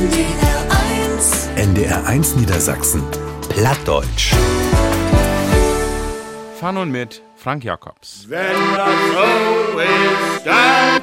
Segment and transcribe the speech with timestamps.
[0.00, 3.02] NDR1 NDR1 Niedersachsen.
[3.50, 4.32] Plattdeutsch.
[6.58, 8.24] Fahren und mit Frank Jacobs.
[8.26, 8.40] Wenn
[8.74, 10.99] das so ist, dann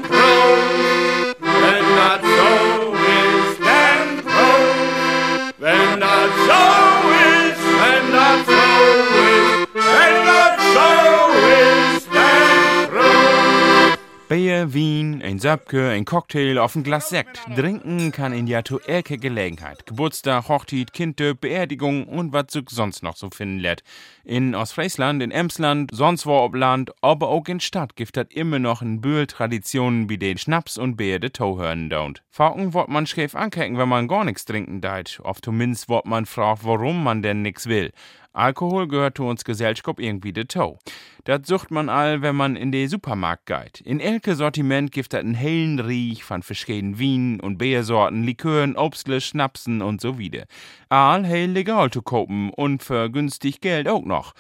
[14.30, 17.40] Bier, Wien, ein Söpke, ein Cocktail auf ein Glas Sekt.
[17.56, 19.86] Trinken kann in ja to elke Gelegenheit.
[19.86, 23.84] Geburtstag, Hochzeit, Kinde, Beerdigung und was sich sonst noch so finden lädt.
[24.26, 28.60] In Ostfriesland, in Emsland, sonst wo ob Land, aber auch in Stadt gibt hat immer
[28.60, 32.18] noch ein Bühl Traditionen, wie den Schnaps und Bier de Tau hören don't.
[32.30, 35.22] Fauken wird man schräf ankecken, wenn man gar nichts trinken deit.
[35.24, 37.94] Oft zumindest wird man fragt, warum man denn nix will.
[38.38, 40.78] Alkohol gehört zu uns Gesellschaft irgendwie de Tau.
[41.24, 43.82] Das sucht man all, wenn man in den Supermarkt geht.
[43.82, 49.22] In elke Sortiment gibt das einen hellen Riech von verschiedenen Wien und Biersorten, Likören, Obstle,
[49.22, 50.46] Schnapsen und so wieder.
[50.90, 54.34] All hell legal zu kaufen und für günstig Geld auch noch.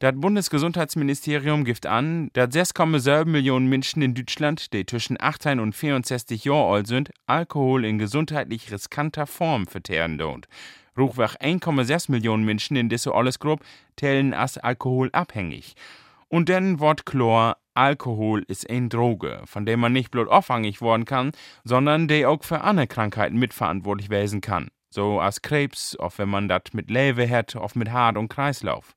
[0.00, 6.44] Das Bundesgesundheitsministerium gibt an, dass 6,7 Millionen Menschen in Deutschland, die zwischen 18 und 64
[6.46, 10.44] Jahre alt sind, Alkohol in gesundheitlich riskanter Form verteeren don't.
[10.96, 13.64] Ruchwach 1,6 Millionen Menschen in dieser Allesgruppe
[13.96, 15.74] tellen als alkoholabhängig.
[16.28, 21.04] Und dann Wort Chlor, Alkohol ist eine Droge, von der man nicht bloß abhängig worden
[21.04, 21.32] kann,
[21.64, 24.68] sondern die auch für andere Krankheiten mitverantwortlich werden kann.
[24.90, 28.96] So als Krebs, auch wenn man das mit Leber hat, auch mit Hart und Kreislauf.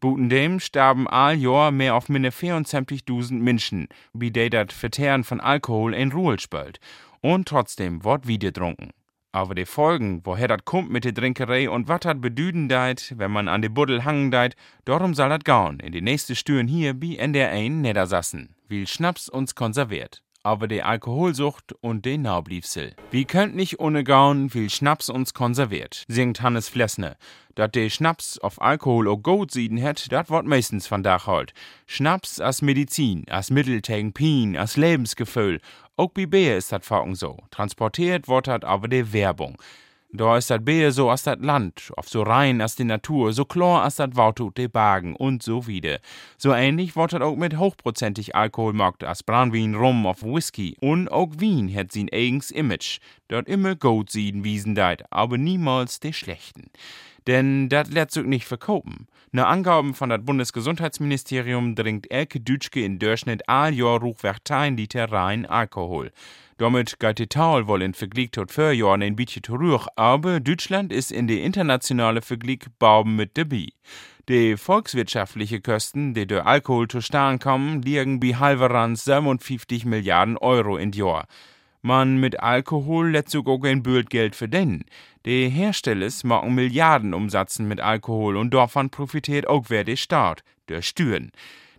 [0.00, 5.94] Butendem starben all Jahr mehr auf minne 24.000 Menschen, wie die dat Verteeren von Alkohol
[5.94, 6.80] in Ruhe spült.
[7.20, 8.92] Und trotzdem wird wieder trunken.
[9.32, 13.30] Aber die Folgen, woher dat kommt mit der Trinkerei und wat dat bedüden deit, wenn
[13.30, 17.00] man an de Buddel hangen deit, darum soll dat gaun in die nächste Stüren hier
[17.00, 20.22] wie in der ein Niedersassen, wie Schnaps uns konserviert.
[20.42, 22.96] Aber die Alkoholsucht und den Naubliefsel.
[23.10, 27.16] Wie könnt nicht ohne gaun, wie Schnaps uns konserviert, singt Hannes Flessner.
[27.54, 31.52] Dat de Schnaps auf Alkohol o gut sieden het, dat wird meistens von Dach halt.
[31.86, 35.60] Schnaps als Medizin, als Mittel gegen Pien, als Lebensgefühl.
[36.00, 37.36] Auch bei Bier ist dat Facken so.
[37.50, 39.60] Transportiert wird dat aber de Werbung.
[40.10, 43.44] Da ist dat Bier so aus dat Land, oft so rein als die Natur, so
[43.44, 45.98] klar als dat Wautut de Bagen und so wieder.
[46.38, 50.74] So ähnlich wird dat auch mit hochprozentig Alkohol macht als Brandwein, Rum auf Whisky.
[50.80, 53.00] Und auch Wien hat sein eigens Image.
[53.28, 56.70] Dort immer gut sieden wiesen deit, aber niemals de schlechten.
[57.26, 59.06] Denn dat lässt sich nicht verkaufen.
[59.32, 65.12] Nach Angaben von das Bundesgesundheitsministerium trinkt elke Dütschke in Durchschnitt all Jahr ruchwärts 10 Liter
[65.12, 66.10] rein Alkohol.
[66.58, 70.92] Damit geht die Taul wohl in Vergleich tot vier Jahren ein bisschen zurück, aber Deutschland
[70.92, 73.68] ist in die internationale Vergleich Bauben mit dabei.
[74.28, 80.92] Die volkswirtschaftliche Kosten, die durch Alkohol zustande kommen, liegen bei halberand 57 Milliarden Euro im
[80.92, 81.26] Jahr.
[81.82, 84.84] Man mit Alkohol lässt sogar kein Geld verdienen.
[85.26, 91.30] Die Herstellers machen Milliardenumsatzen mit Alkohol und davon profitiert auch wer der Staat, der Stüren.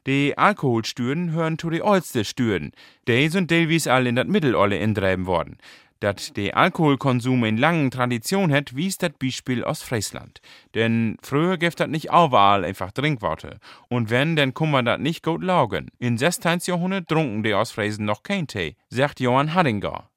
[0.05, 2.71] Die Alkoholstüren hören zu die oldste Stüren.
[3.07, 5.57] Die sind teilweise all in dat Mittelolle intreiben worden.
[6.01, 10.39] Dat der Alkoholkonsum in langen Tradition hat, wies dat Beispiel aus Friesland.
[10.75, 13.59] Denn früher gibt dat nicht überall einfach Trinkworte.
[13.89, 15.89] Und wenn, dann kann man dat nicht gut laugen.
[15.97, 16.59] In 16.
[16.65, 19.55] Jahrhundert trunken die Ostfriesen noch kein Tee, sagt Johann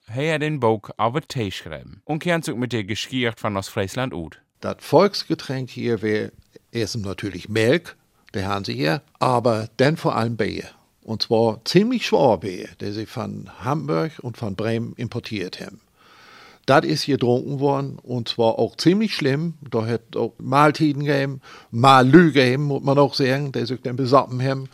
[0.09, 0.23] Haddinger.
[0.25, 2.03] Er hat den Buch auf Tee geschrieben.
[2.05, 4.41] Und kennt sich mit der Geschichte von Ostfriesland ut.
[4.61, 6.33] Das Volksgetränk hier wäre
[6.73, 7.95] erstens natürlich Milch,
[8.33, 10.65] der haben sie hier, aber dann vor allem Bier.
[11.03, 15.81] Und zwar ziemlich schwer Bier, der sie von Hamburg und von Bremen importiert haben.
[16.67, 19.55] Das ist hier getrunken worden und zwar auch ziemlich schlimm.
[19.71, 23.97] Da hat auch Mahltiden gegeben, mal Lüge gegeben, muss man auch sagen, der sich dann
[23.97, 24.71] besappen haben.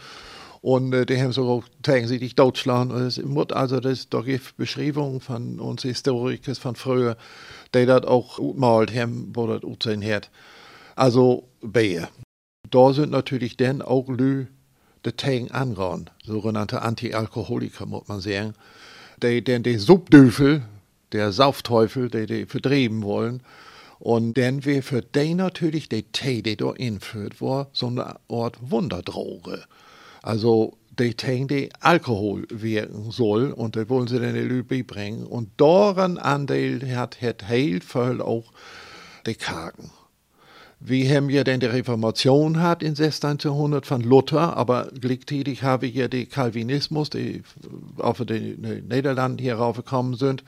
[0.63, 2.93] Und äh, die haben sogar dich totschlagen.
[2.93, 7.17] Und es muss also, das, da gibt Beschreibungen von uns Historikers von früher,
[7.75, 10.31] die das auch utmalt haben, wo das utsehen hat.
[10.97, 12.09] Also Bier.
[12.71, 14.47] Da sind natürlich dann auch Lü,
[15.05, 18.55] die tegen angehauen, sogenannte Antialkoholiker, muss man sagen,
[19.23, 20.63] die denn die Subdüfel,
[21.13, 23.43] der Saufteufel, die die vertrieben wollen.
[23.99, 28.59] Und dann wäre für die natürlich der Tee, der da einführt war, so eine Art
[28.61, 29.65] Wunderdroge.
[30.23, 35.27] Also die Tee, die Alkohol wirken soll, und das wollen sie dann die Leute bringen.
[35.27, 38.53] Und daran Anteil hat, heel viel auch
[39.27, 39.91] die Kagen.
[40.83, 43.39] Wir haben ja dann die Reformation hat in 16.
[43.43, 47.43] Jahrhundert von Luther, aber gleichzeitig haben wir ja den Calvinismus, die
[47.99, 50.43] auf die Niederlande hier raufgekommen sind.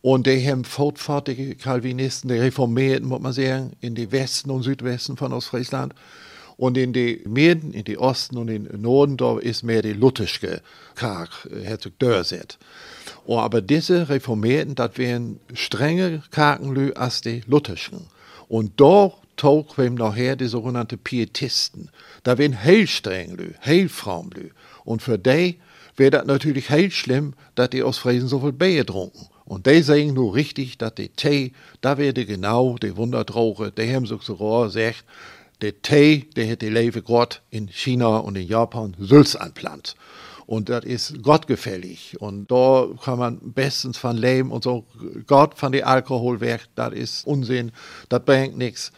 [0.00, 4.62] Und die haben fortfahrt, die Calvinisten, die Reformierten, muss man sagen, in die Westen und
[4.62, 5.94] Südwesten von Ostfriesland.
[6.62, 9.94] Und in die Minden, in die Osten und in den Norden, da ist mehr die
[9.94, 10.62] lutherische
[10.94, 12.56] Karg, Herzog Dörset.
[13.26, 18.06] Oh, aber diese Reformierten, das wären strenge Kakenlü als die Lutherschen.
[18.46, 21.90] Und da tog wir nachher die sogenannten Pietisten.
[22.22, 24.50] Da wären heel streng Lü, heel Frauenlü.
[24.84, 25.58] Und für die
[25.96, 29.26] wäre das natürlich heel schlimm, dass die aus Friesen so viel Bier trunken.
[29.44, 34.66] Und die sagen nur richtig, dass die Tee, da werde genau die haben sich sogar
[34.66, 35.04] gesagt,
[35.62, 39.94] der Tee, der hätte lebe Gott in China und in Japan Sülz anplant.
[40.46, 42.16] Und das ist gottgefällig.
[42.20, 44.84] Und da kann man bestens von leben und so.
[45.26, 47.72] Gott von dem Alkohol weg, das ist Unsinn,
[48.08, 48.92] das bringt nichts.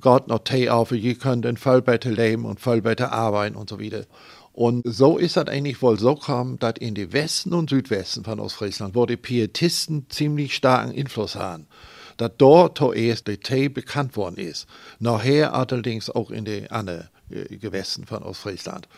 [0.00, 3.68] Gott noch Tee auf, ihr könnt in voll besser leben und voll besser arbeiten und
[3.68, 4.04] so weiter.
[4.52, 8.38] Und so ist das eigentlich wohl so gekommen, dass in die Westen und Südwesten von
[8.38, 11.66] Ostfriesland, wo die Pietisten ziemlich starken Einfluss haben,
[12.16, 14.66] dass dort zuerst der Tee bekannt worden ist.
[14.98, 18.88] Nachher allerdings auch in die anderen äh, Gewässer von Ostfriesland.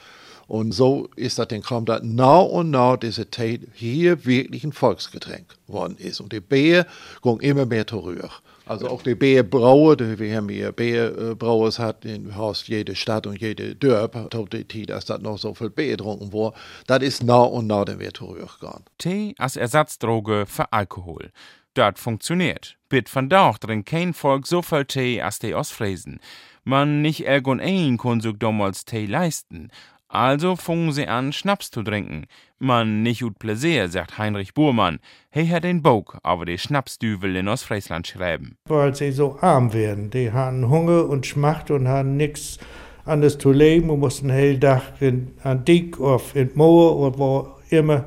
[0.48, 4.72] Und so ist das dann gekommen, dass nach und nach diese Tee hier wirklich ein
[4.72, 6.20] Volksgetränk worden ist.
[6.20, 6.86] Und die Bier
[7.22, 8.30] ging immer mehr zurück.
[8.66, 13.40] Also auch die Bierbrauer, die wir haben hier Bierbrauers hat in fast jede Stadt und
[13.40, 16.56] jede Dörp, die dass das noch so viel Bier getrunken wurde,
[16.88, 18.82] das ist nach und nach dann wieder zurückgegangen.
[18.98, 21.30] Tee als Ersatzdroge für Alkohol.
[21.74, 22.76] Das funktioniert.
[22.88, 26.18] Bit van Dauch trinkt kein Volk so viel Tee als die Ostfriesen.
[26.64, 29.70] Man nicht irgendein kann sich damals Tee leisten.
[30.08, 32.26] Also fungen sie an, Schnaps zu trinken.
[32.58, 34.98] Man nicht ut Pläsier, sagt Heinrich Burmann.
[35.30, 38.56] He hat den Bog aber die Schnapsdüvel in Ostfriesland schreiben.
[38.68, 40.10] Weil sie so arm werden.
[40.10, 42.58] Die hatten Hunger und Schmacht und hatten nichts
[43.04, 47.48] anderes zu leben und mussten hell Tag in, an Dick auf in Moor oder wo
[47.70, 48.06] immer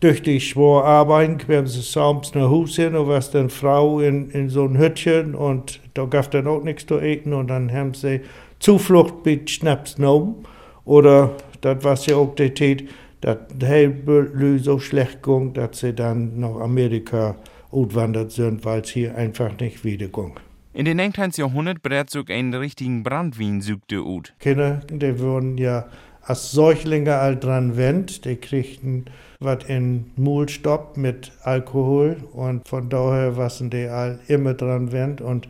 [0.00, 4.30] durch die schwor arbeiten, kamen sie abends nach Hause hin und was dann Frau in,
[4.30, 7.94] in so ein Hütchen und da gab dann auch nichts zu essen und dann haben
[7.94, 8.20] sie
[8.60, 10.44] Zuflucht mit Schnaps genommen.
[10.88, 12.88] Oder das was ja auch der Tät,
[13.20, 17.36] dass Helbelü so schlecht ging, dass sie dann nach Amerika
[17.70, 20.32] auswandert sind, weil es hier einfach nicht wieder ging.
[20.72, 21.32] In den 19.
[21.36, 24.32] Jahrhundert brät so einen richtigen Brandwein suchte ut.
[24.38, 25.84] Kinder, die wurden ja
[26.22, 29.04] als Säuglinge all dran wendt, die kriegten
[29.40, 35.20] was in Mul stoppt mit Alkohol und von daher waren die all immer dran wendt
[35.20, 35.48] und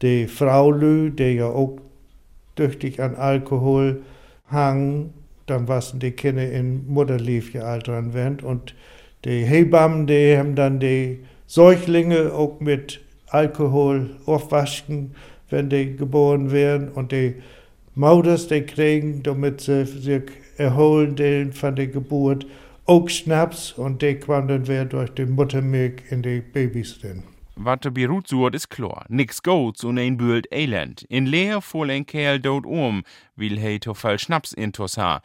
[0.00, 1.76] die Frau Lü, die ja auch
[2.54, 4.02] tüchtig an Alkohol
[4.50, 5.12] hang,
[5.46, 8.74] dann waren die Kinder in Mutterliefje alt dran während und
[9.24, 15.14] die Hebammen, die haben dann die Säuglinge auch mit Alkohol aufwaschen,
[15.50, 16.88] wenn die geboren werden.
[16.88, 17.34] Und die
[17.94, 20.22] Mauders, die kriegen, damit sie sich
[20.56, 22.46] erholen von der Geburt,
[22.84, 23.72] auch Schnaps.
[23.72, 27.22] Und die kwam dann wieder durch die Muttermilch in die Babys drin.
[27.58, 29.06] Wat de Beirut soort is klar.
[29.08, 31.04] Nix goats und ein Bühlt elend.
[31.08, 33.02] In Leer voll ein Kerl dort um,
[33.34, 35.22] will he to fall Schnaps intos ha.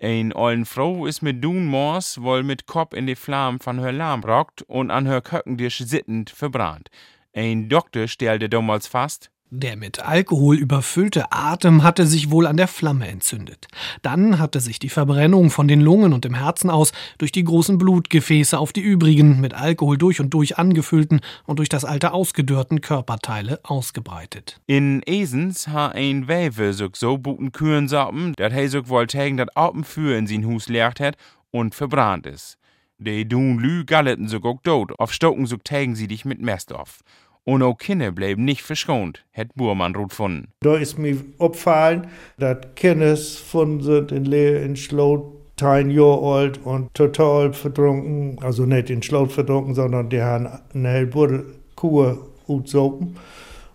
[0.00, 3.90] Ein ollen Frau is mit Dun Mors wohl mit Kopf in die Flamme von her
[3.90, 6.88] Lamm rockt und an her Köckendisch sittend verbrannt.
[7.34, 12.68] Ein Doktor stellte damals fast, der mit Alkohol überfüllte Atem hatte sich wohl an der
[12.68, 13.68] Flamme entzündet.
[14.00, 17.76] Dann hatte sich die Verbrennung von den Lungen und dem Herzen aus durch die großen
[17.76, 22.80] Blutgefäße auf die übrigen, mit Alkohol durch und durch angefüllten und durch das Alter ausgedörrten
[22.80, 24.58] Körperteile ausgebreitet.
[24.66, 29.36] In Esens ha ein Wäwe so so buten Kühen sappen, dat he so wohl tägen
[29.36, 31.16] dat Apen für in sin Hus leert hat
[31.50, 32.56] und verbrannt is.
[32.96, 36.72] De dun lü galleten so guck dot, auf Stocken so tägen sie dich mit Mest
[36.72, 37.00] auf.
[37.44, 40.48] Und auch Kinder bleiben nicht verschont, hat Burmann rot gefunden.
[40.60, 42.06] Da ist mir aufgefallen,
[42.38, 45.24] dass Kinder von sind in Leer in Schlot,
[45.60, 50.88] ein Jahr alt und total verdrunken, also nicht in Schlot verdrunken, sondern die haben eine
[50.88, 51.44] helle
[51.76, 52.16] Kuh
[52.48, 53.16] utsopen.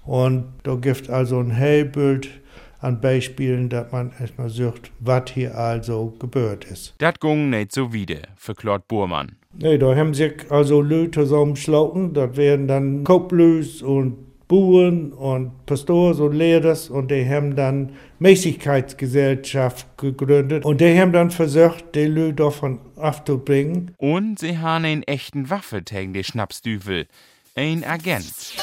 [0.05, 2.29] Und da gibt also ein Hellbild
[2.79, 6.93] an Beispielen, dass man erstmal sucht, was hier also gebührt ist.
[6.99, 9.35] Dat ging nicht so wieder, verklart Burmann.
[9.59, 16.19] Nee, da haben sich also Leute zusammengeschlagen, das werden dann Koplös und Buren und Pastors
[16.19, 22.35] und Lehrers und die haben dann Mäßigkeitsgesellschaft gegründet und die haben dann versucht, die Leute
[22.35, 23.93] davon abzubringen.
[23.97, 27.07] Und sie haben einen echten Waffe gegen die Schnapsdüvel,
[27.55, 28.55] ein Agent.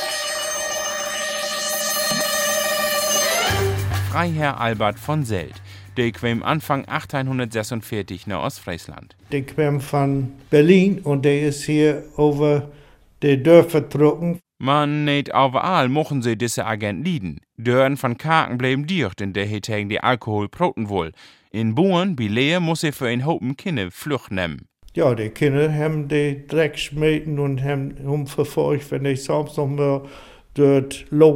[4.14, 5.60] Freiherr Albert von Selt.
[5.96, 9.16] Der kam Anfang 1846 nach Ostfriesland.
[9.32, 12.70] Der kam von Berlin und der ist hier über
[13.24, 14.38] die Dörfer getroffen.
[14.60, 17.40] Man nicht überall mochten sie diese Agent lieden.
[17.56, 21.10] Dörren von Kaken bleiben dicht, denn der hat die Alkohol proten wohl.
[21.50, 24.68] In Bohren, wie Leer, muss er für einen Haufen Kinder Flucht nehmen.
[24.94, 30.02] Ja, die Kinder haben die Dreck und haben umverfolgt, wenn ich sonst noch mal
[30.54, 31.04] dort.
[31.10, 31.32] Nach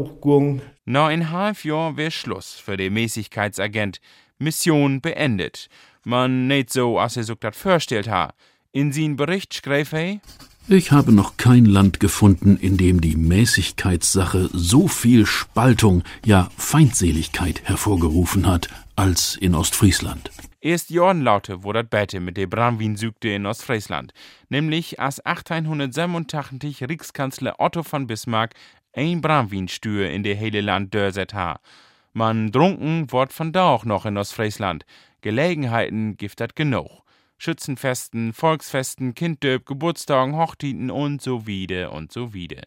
[0.97, 4.01] ein halb Jahr wär Schluss für den Mäßigkeitsagent.
[4.39, 5.69] Mission beendet.
[6.05, 8.33] Man nicht so, als er sich das vorstellt ha.
[8.73, 10.21] In seinem Bericht schreibt er,
[10.67, 17.63] ich habe noch kein Land gefunden, in dem die Mäßigkeitssache so viel Spaltung, ja Feindseligkeit
[17.65, 20.31] hervorgerufen hat, als in Ostfriesland.
[20.61, 24.13] Erst Jahren laute wo das Bette mit der Bramwin-Sügte in Ostfriesland.
[24.49, 28.55] Nämlich als 1887 Rikskanzler Otto von Bismarck
[28.93, 31.61] ein Bramwinstür in der hele Land dörset ha.
[32.13, 34.85] Man drunken wort von da auch noch in Ostfriesland.
[35.21, 37.03] Gelegenheiten gibt dat genug.
[37.39, 42.63] Schützenfesten, Volksfesten, Kinddöp, Geburtstagen, Hochzeiten und so wieder und so wieder.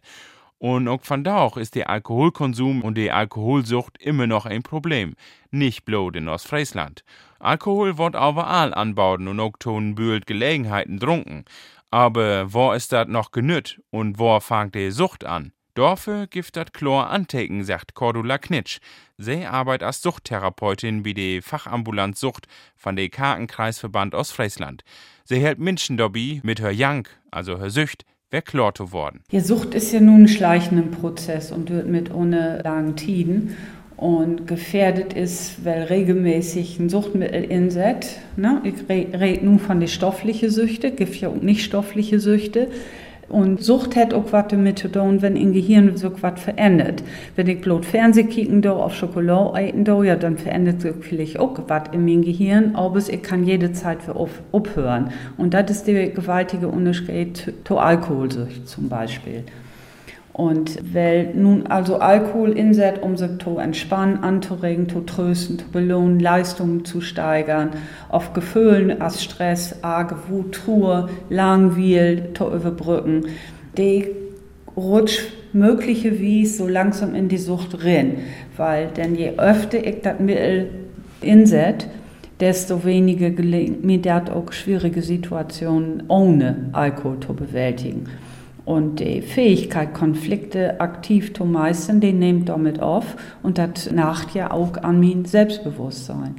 [0.59, 5.15] Und auch von da auch ist der Alkoholkonsum und die Alkoholsucht immer noch ein Problem.
[5.49, 7.03] Nicht bloß in Ostfriesland.
[7.39, 11.45] Alkohol wird überall anbauen und auch tun bühlt Gelegenheiten trunken.
[11.89, 15.51] Aber wo ist dat noch genütt und wo fangt die Sucht an?
[15.73, 18.79] Dorfe dat Chlor anteken, sagt Cordula Knitsch.
[19.17, 24.83] Sie arbeitet als Suchttherapeutin bei der Fachambulant Sucht von der Kartenkreisverband Ostfriesland.
[25.23, 29.21] Sie hält Menschen dabei mit her Jank, also her Sücht, wer klar zu worden.
[29.31, 33.55] Ja, Sucht ist ja nun ein schleichender Prozess und wird mit ohne langen Tiden
[33.95, 38.19] und gefährdet ist, weil regelmäßig ein Suchtmittel inset.
[38.35, 38.61] Ne?
[38.63, 42.67] Ich rede nun von den stofflichen Süchte, gibt ja auch nicht stoffliche Süchte.
[43.31, 47.01] Und Sucht hat auch was damit zu tun, wenn im Gehirn so was verändert.
[47.35, 51.39] Wenn ich bloß Fernsehen kicken do, auf Schokolade essen do, ja, dann verändert sich vielleicht
[51.39, 53.99] auch was in meinem Gehirn, aber ich kann jede Zeit
[54.51, 55.11] aufhören.
[55.37, 59.45] Und das ist der gewaltige Unterschied zu Alkoholsucht zum Beispiel.
[60.41, 66.19] Und weil nun also Alkohol inset, um sich zu entspannen, anzuregen, zu trösten, zu belohnen,
[66.19, 67.69] Leistungen zu steigern,
[68.09, 73.25] auf Gefühlen als Stress, arge Wut, Truhe, Langwiel zu überbrücken,
[73.77, 74.07] die
[74.75, 78.17] rutscht möglicherweise so langsam in die Sucht rein.
[78.57, 80.69] Weil denn je öfter ich das Mittel
[81.21, 81.85] inset,
[82.39, 88.07] desto weniger gelingt mir das auch schwierige Situationen ohne Alkohol zu bewältigen.
[88.63, 94.51] Und die Fähigkeit, Konflikte aktiv zu meistern, die nimmt damit auf und das nacht ja
[94.51, 96.35] auch an mein Selbstbewusstsein.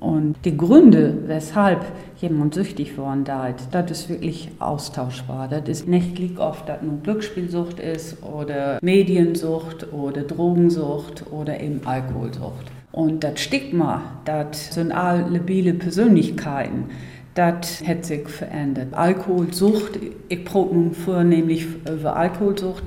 [0.00, 1.84] Und die Gründe, weshalb
[2.20, 3.24] jemand süchtig worden
[3.56, 5.46] ist, das ist wirklich austauschbar.
[5.46, 11.82] Das ist nicht liegt oft, dass nur Glücksspielsucht ist oder Mediensucht oder Drogensucht oder eben
[11.84, 12.72] Alkoholsucht.
[12.90, 16.86] Und das Stigma, das sind alle labile Persönlichkeiten,
[17.34, 18.92] das hat sich verändert.
[18.92, 19.98] Alkoholsucht,
[20.28, 22.84] ich probe nun vornehmlich über Alkoholsucht,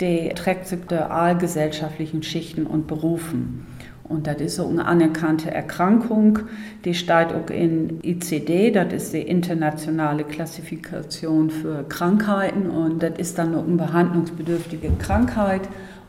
[0.00, 3.66] die trägt sich der allgesellschaftlichen Schichten und Berufen.
[4.02, 6.40] Und das ist so eine anerkannte Erkrankung,
[6.84, 13.38] die steht auch in ICD, das ist die internationale Klassifikation für Krankheiten und das ist
[13.38, 15.62] dann auch eine behandlungsbedürftige Krankheit.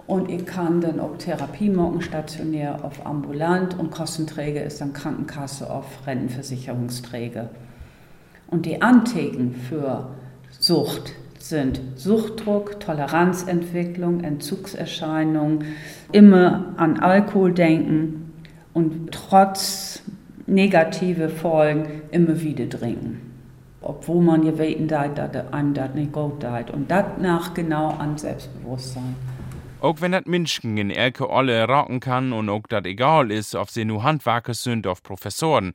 [0.08, 5.68] Und ich kann dann auch Therapie machen, stationär auf ambulant und Kostenträger ist dann Krankenkasse
[5.68, 7.50] auf Rentenversicherungsträger.
[8.48, 10.10] Und die Antheken für
[10.60, 15.66] Sucht sind Suchtdruck, Toleranzentwicklung, Entzugserscheinungen,
[16.12, 18.34] immer an Alkohol denken
[18.74, 20.02] und trotz
[20.48, 23.22] negative Folgen immer wieder trinken.
[23.82, 26.72] Obwohl man ja weten dass einem das nicht gut deit.
[26.72, 29.16] Und das nach genau an Selbstbewusstsein.
[29.82, 33.70] Auch wenn das Menschen in Elke alle rocken kann und auch das egal ist, ob
[33.70, 35.74] sie nur Handwerker sind oder Professoren,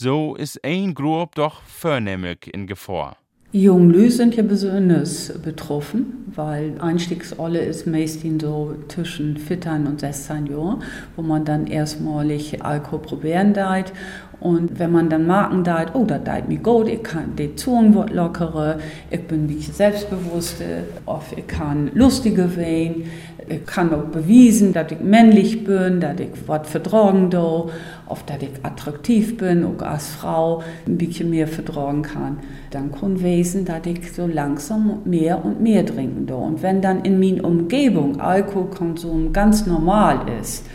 [0.00, 3.16] so ist ein Gruppe doch vornehmlich in Gefahr.
[3.50, 10.84] Junglü sind ja besonders betroffen, weil Einstiegsolle ist meistens so zwischen 14 und 16 Jahren,
[11.16, 13.90] wo man dann erstmalig Alkohol probieren darf.
[14.40, 17.94] Und wenn man dann merken darf, oh, das deit mir gut, ich kann die Zunge
[17.96, 18.78] wird lockere,
[19.10, 20.82] ich bin ein bisschen selbstbewusster,
[21.36, 23.04] ich kann lustiger werden,
[23.48, 27.70] ich kann auch beweisen, dass ich männlich bin, dass ich was vertragen do,
[28.06, 32.38] auf dass ich attraktiv bin, auch als Frau ein bisschen mehr vertragen kann.
[32.70, 36.36] Dann kann wesen, dass ich so langsam mehr und mehr trinken do.
[36.36, 40.66] Und wenn dann in meiner Umgebung Alkoholkonsum ganz normal ist,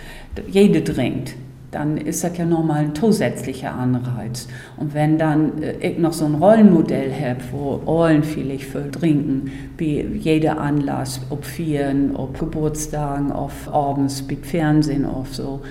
[0.49, 1.35] jede trinkt,
[1.73, 4.47] dann ist das ja nochmal ein zusätzlicher Anreiz.
[4.77, 9.51] Und wenn dann äh, ich noch so ein Rollenmodell habe, wo allen vielleicht viel trinken,
[9.77, 15.61] wie jeder Anlass, ob Vieren, ob Geburtstagen, ob abends, mit Fernsehen, auf so,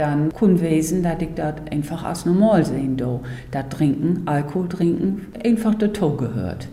[0.00, 3.20] dann kann wesen, dass ich das einfach als normal sehen do.
[3.50, 6.68] Das Trinken, Alkohol trinken, einfach dazu gehört.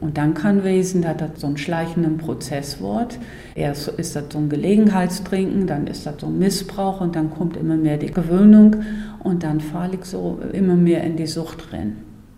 [0.00, 3.18] Und dann kann wesen, dass das so ein schleichender Prozess wird.
[3.54, 7.58] Erst ist das so ein Gelegenheitstrinken, dann ist das so ein Missbrauch und dann kommt
[7.58, 8.76] immer mehr die Gewöhnung
[9.22, 11.96] und dann falle ich so immer mehr in die Sucht rein.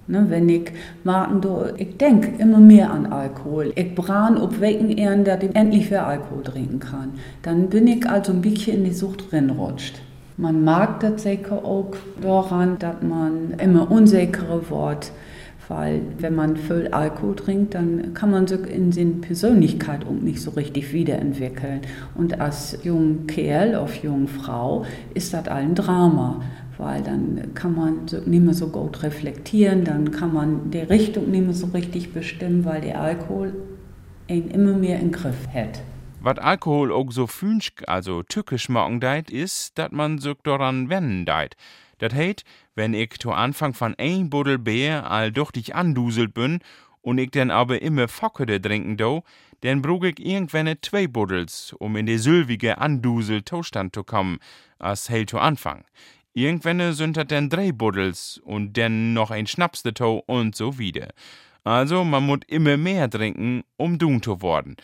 [0.08, 0.72] Ne, wenn ich
[1.04, 1.40] merken,
[1.76, 3.72] ich denke immer mehr an Alkohol.
[3.76, 7.12] Ich bran ob wecken ehren, dass ich endlich mehr Alkohol trinken kann.
[7.42, 10.00] Dann bin ich also ein bisschen in die Sucht reinrutscht.
[10.36, 15.12] Man mag das sicher auch daran, dass man immer unsicherer wird
[15.68, 20.40] Weil wenn man viel Alkohol trinkt, dann kann man sich in seine Persönlichkeit auch nicht
[20.40, 21.80] so richtig wiederentwickeln.
[22.14, 24.84] Und als junger Kerl auf junge Frau
[25.14, 26.40] ist das ein Drama
[26.78, 27.94] weil dann kann man
[28.26, 32.64] nicht mehr so gut reflektieren, dann kann man die Richtung nicht mehr so richtig bestimmen,
[32.64, 33.52] weil der Alkohol
[34.26, 35.80] ihn immer mehr im Griff hat.
[36.24, 41.24] Was Alkohol auch so fünsch, also tückisch machen deit, ist, dass man sich daran wenden
[41.24, 41.56] deit.
[41.98, 42.44] Das heißt,
[42.76, 46.60] wenn ich zu Anfang von ein Buddel Bier all dich anduselt bin
[47.00, 49.24] und ich dann aber immer Fockede trinken do,
[49.62, 54.38] dann brug ich irgendwann zwei Buddels, um in die sylvige andusel Zustand zu kommen,
[54.78, 55.84] als hell zu Anfang.
[56.34, 61.08] Irgendwann sind das dann drei Buddels und dann noch ein Schnaps dazu und so wieder.
[61.64, 64.76] Also man muss immer mehr trinken, um dumm zu werden.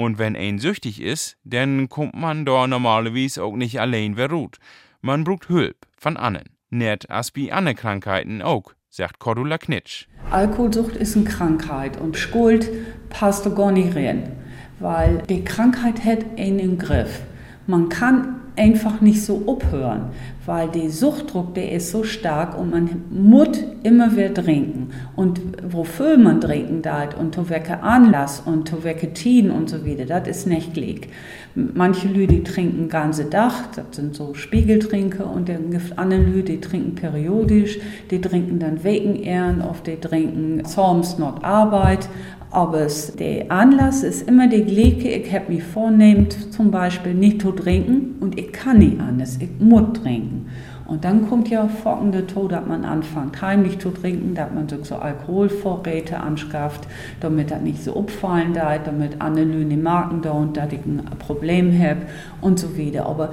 [0.00, 4.56] Und wenn ein süchtig ist, dann kommt man da normalerweise auch nicht allein verruht.
[5.02, 6.44] Man braucht Hilfe von annen.
[6.70, 10.06] Net as bei anderen Krankheiten auch, sagt Cordula Knitsch.
[10.30, 12.70] Alkoholsucht ist eine Krankheit und Schuld
[13.10, 14.32] passt da gar nicht rein,
[14.78, 17.20] weil die Krankheit hat einen Griff.
[17.66, 20.06] Man kann einfach nicht so abhören,
[20.46, 24.90] weil der Suchtdruck, der ist so stark und man muss immer wieder trinken.
[25.16, 29.86] Und wofür man trinken darf und zu welcher Anlass und zu welcher Tiden und so
[29.86, 31.08] weiter, das ist nicht gleich.
[31.54, 36.60] Manche Leute trinken ganze Tag, das sind so Spiegeltrinker und dann gibt andere Leute, die
[36.60, 37.78] trinken periodisch,
[38.10, 42.08] die trinken dann wegen Ehren, oft die trinken Psalms not Arbeit,
[42.50, 42.86] aber
[43.18, 45.08] der Anlass ist immer der gleiche.
[45.08, 49.38] Ich habe mich vornehmt, zum Beispiel nicht zu trinken und ich kann nicht anders.
[49.40, 50.50] Ich muss trinken.
[50.90, 54.84] Und dann kommt ja folgende Tod, dass man anfängt heimlich zu trinken, dass man sich
[54.84, 56.88] so Alkoholvorräte anschafft,
[57.20, 62.00] damit das nicht so abfallen darf, damit andere Leute merken, dass ich ein Problem habe
[62.40, 63.06] und so weiter.
[63.06, 63.30] Aber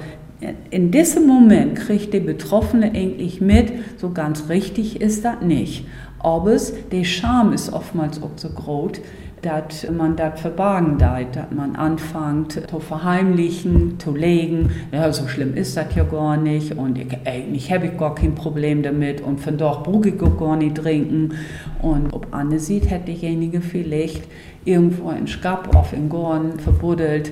[0.70, 5.84] in diesem Moment kriegt der Betroffene eigentlich mit, so ganz richtig ist das nicht.
[6.20, 6.56] Aber
[6.90, 9.00] der Scham ist oftmals auch so groß,
[9.42, 15.54] dass man das verbergen darf, dass man anfängt zu verheimlichen, zu legen, ja, so schlimm
[15.54, 19.40] ist das ja gar nicht und ich, eigentlich habe ich gar kein Problem damit und
[19.40, 21.34] von dort brauche ich gar nicht trinken.
[21.82, 24.24] Und ob Anne sieht, hätte diejenige vielleicht
[24.64, 27.30] irgendwo in Skap auf in Gorn verbuddelt,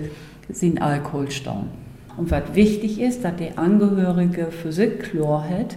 [0.48, 1.68] sind Alkoholstauen.
[2.16, 5.76] Und was wichtig ist, dass der Angehörige für sich klar hat,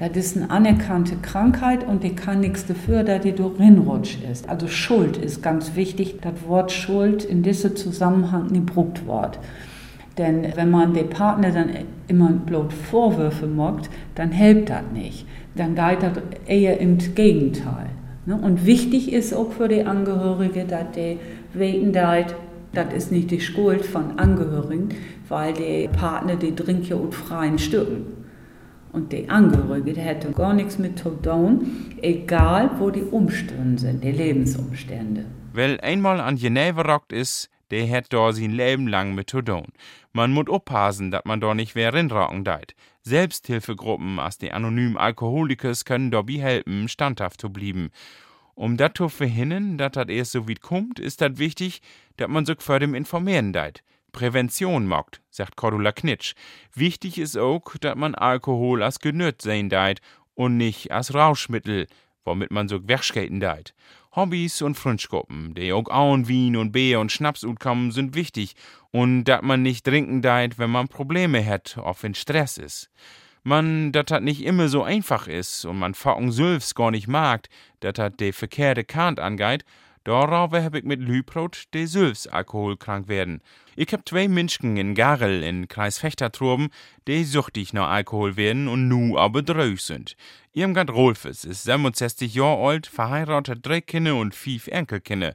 [0.00, 4.48] das ist eine anerkannte Krankheit und die kann nichts dafür, dass die reinrutscht ist.
[4.48, 6.20] Also Schuld ist ganz wichtig.
[6.22, 9.38] Das Wort Schuld in diesem Zusammenhang nicht brucht Wort.
[10.16, 11.68] Denn wenn man den Partner dann
[12.08, 15.26] immer bloß Vorwürfe mockt, dann hilft das nicht.
[15.54, 16.12] Dann geht das
[16.46, 17.90] eher im Gegenteil.
[18.24, 18.36] Ne?
[18.36, 21.18] Und wichtig ist auch für die Angehörige, dass die
[21.52, 24.88] weten, das ist nicht die Schuld von Angehörigen,
[25.28, 28.19] weil der Partner die trinkt ja und freien Stücken.
[28.92, 34.02] Und die Angehörige, die hätte gar nichts mit zu tun, egal wo die Umstände sind,
[34.02, 35.24] die Lebensumstände.
[35.52, 39.66] Weil einmal an Geneve rockt ist, der hat da sein Leben lang mit zu tun.
[40.12, 42.74] Man muss aufpassen, dass man da nicht wer rinrocken deit.
[43.02, 47.90] Selbsthilfegruppen als die anonymen Alkoholikers können dabei helfen, standhaft zu bleiben.
[48.54, 51.80] Um das zu verhindern, dass das erst so weit kommt, ist das wichtig,
[52.16, 53.82] dass man sich vor dem informieren deit.
[54.12, 56.34] Prävention mockt, sagt Cordula Knitsch.
[56.74, 60.00] Wichtig ist auch, dass man Alkohol als genützt sehen deit
[60.34, 61.86] und nicht als Rauschmittel,
[62.24, 63.74] womit man so wegskaten deit.
[64.14, 68.54] Hobbys und Freundschaften, die auch Auen, Wien und Bier und Schnaps kommen, sind wichtig
[68.90, 72.90] und dass man nicht trinken deit, wenn man Probleme hat, auch wenn Stress ist.
[73.42, 77.48] Man, dat dat nicht immer so einfach ist und man Facken Sülfs gar nicht mag,
[77.80, 79.64] dat dat de verkehrte Kant angeht,
[80.04, 83.42] Darauf hab ich mit Lübrot de Sülfs alkoholkrank werden.
[83.82, 86.68] Ich hab zwei Menschen in Garel in Kreis Fechtertroben,
[87.08, 90.16] die suchtig nach Alkohol werden und nu aber dröch sind.
[90.52, 95.32] Irmgard Rolfes ist 67 Jahre alt, verheiratet, drei Kinder und fünf Enkelkinder.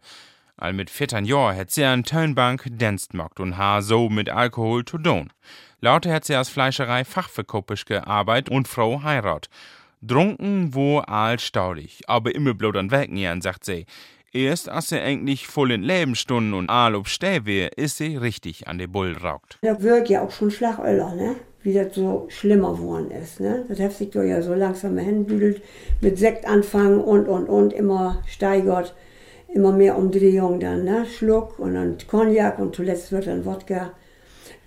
[0.58, 5.00] All mit 14 Jahren hat sie an Tönbank Dienstmarkt und ha so mit Alkohol zu
[5.00, 5.34] tun.
[5.82, 9.50] Lauter hat sie als Fleischerei fachverkopisch gearbeitet und Frau heirat.
[10.04, 13.88] Drunken wo all staudig, aber immer bloß an Werken sagt sie.
[14.36, 18.78] Erst als sie eigentlich voll in Lebensstunden und all ob Stäbe ist sie richtig an
[18.78, 19.58] de Bull raucht.
[19.62, 21.38] Da wirkt ja auch schon Schlagöller, ne?
[21.64, 23.64] Wie das so schlimmer geworden ist, ne?
[23.70, 25.62] Das hat sich doch ja so langsam hinbüdelt,
[26.02, 28.94] mit Sekt anfangen und, und, und, immer steigert,
[29.54, 31.06] immer mehr Umdrehung dann, ne?
[31.06, 33.94] Schluck und dann Cognac und zuletzt wird dann Wodka.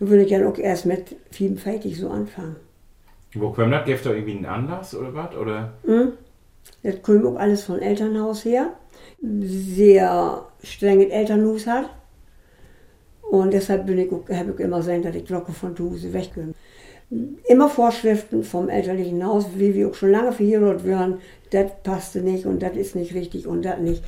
[0.00, 1.14] Da würde ich dann auch erst mit
[1.58, 2.56] feitig so anfangen.
[3.34, 3.84] Wo kommt das?
[3.84, 5.36] Gibt da irgendwie einen Anlass oder was?
[5.36, 5.74] Oder?
[5.84, 6.12] Hm?
[6.82, 8.72] Das kommt auch alles von Elternhaus her
[9.22, 11.90] sehr strenges Elternhaus hat.
[13.30, 16.54] Und deshalb bin ich, habe ich immer gesagt, dass ich Glocke von zu Hause weggehe.
[17.48, 22.44] immer Vorschriften vom elterlichen Haus, wie wir auch schon lange verhindert werden, das passte nicht
[22.44, 24.02] und das ist nicht richtig und das nicht.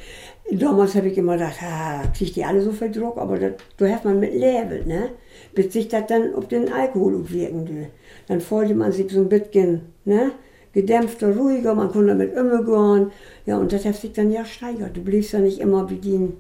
[0.50, 3.88] Damals habe ich immer gedacht, ah, kriegt die alle so viel Druck, aber das, da
[3.88, 5.10] hat man mit Label, ne?
[5.54, 7.86] Bis sich das dann auf den Alkohol wirken will.
[8.28, 10.32] Dann freute man sich so ein bisschen, ne?
[10.72, 13.10] Gedämpfter, ruhiger, man konnte damit immer gehen.
[13.46, 14.96] Ja, und das hat sich dann ja steigert.
[14.96, 16.34] Du bliebst ja nicht immer wie den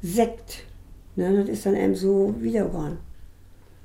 [0.00, 0.64] Sekt.
[1.16, 1.34] Ne?
[1.36, 2.98] Das ist dann eben so wiedergegangen.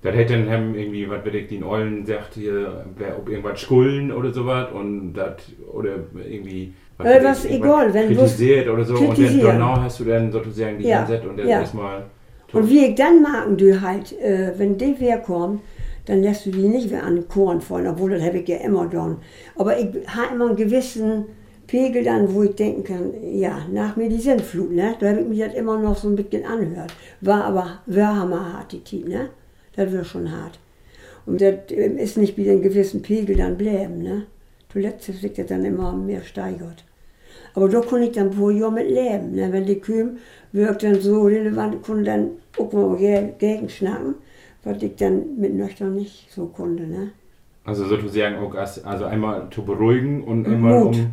[0.03, 4.11] Das hätte dann irgendwie, was wird ich, den Eulen sagt hier, wer ob irgendwas schulden
[4.11, 5.37] oder sowas und das,
[5.71, 5.95] oder
[6.29, 6.73] irgendwie.
[6.97, 10.77] Was Äh, was egal, wenn kritisiert oder so und dann genau hast du dann sozusagen
[10.77, 11.61] die Ja, und dann ja.
[11.61, 12.03] erstmal.
[12.51, 15.61] Und wie ich dann merken, du halt, äh, wenn die herkommen,
[16.05, 18.57] dann lässt du die nicht mehr an den Korn fallen, obwohl das habe ich ja
[18.57, 19.17] immer getan.
[19.55, 21.25] Aber ich habe immer einen gewissen
[21.67, 24.95] Pegel dann, wo ich denken kann, ja, nach mir die Sintflut, ne?
[24.99, 26.93] Da habe ich mich das immer noch so ein bisschen anhört.
[27.21, 29.29] War aber, war hammerhart, die Zeit, ne?
[29.75, 30.59] Das wird schon hart.
[31.25, 34.25] Und das ähm, ist nicht wie einen gewissen Pegel dann bleiben, ne?
[34.75, 36.83] Hat sich das dann immer mehr steigert.
[37.53, 39.35] Aber da konnte ich dann pro Jahr mit leben.
[39.35, 39.51] Ne?
[39.51, 40.17] Wenn die Kühe
[40.51, 44.15] wirkt dann so relevant, konnte dann auch mal ge- gegen schnacken,
[44.63, 46.83] was ich dann mit nüchtern nicht so konnte.
[46.83, 47.11] Ne?
[47.65, 51.11] Also sozusagen auch als, also einmal zu beruhigen und einmal um,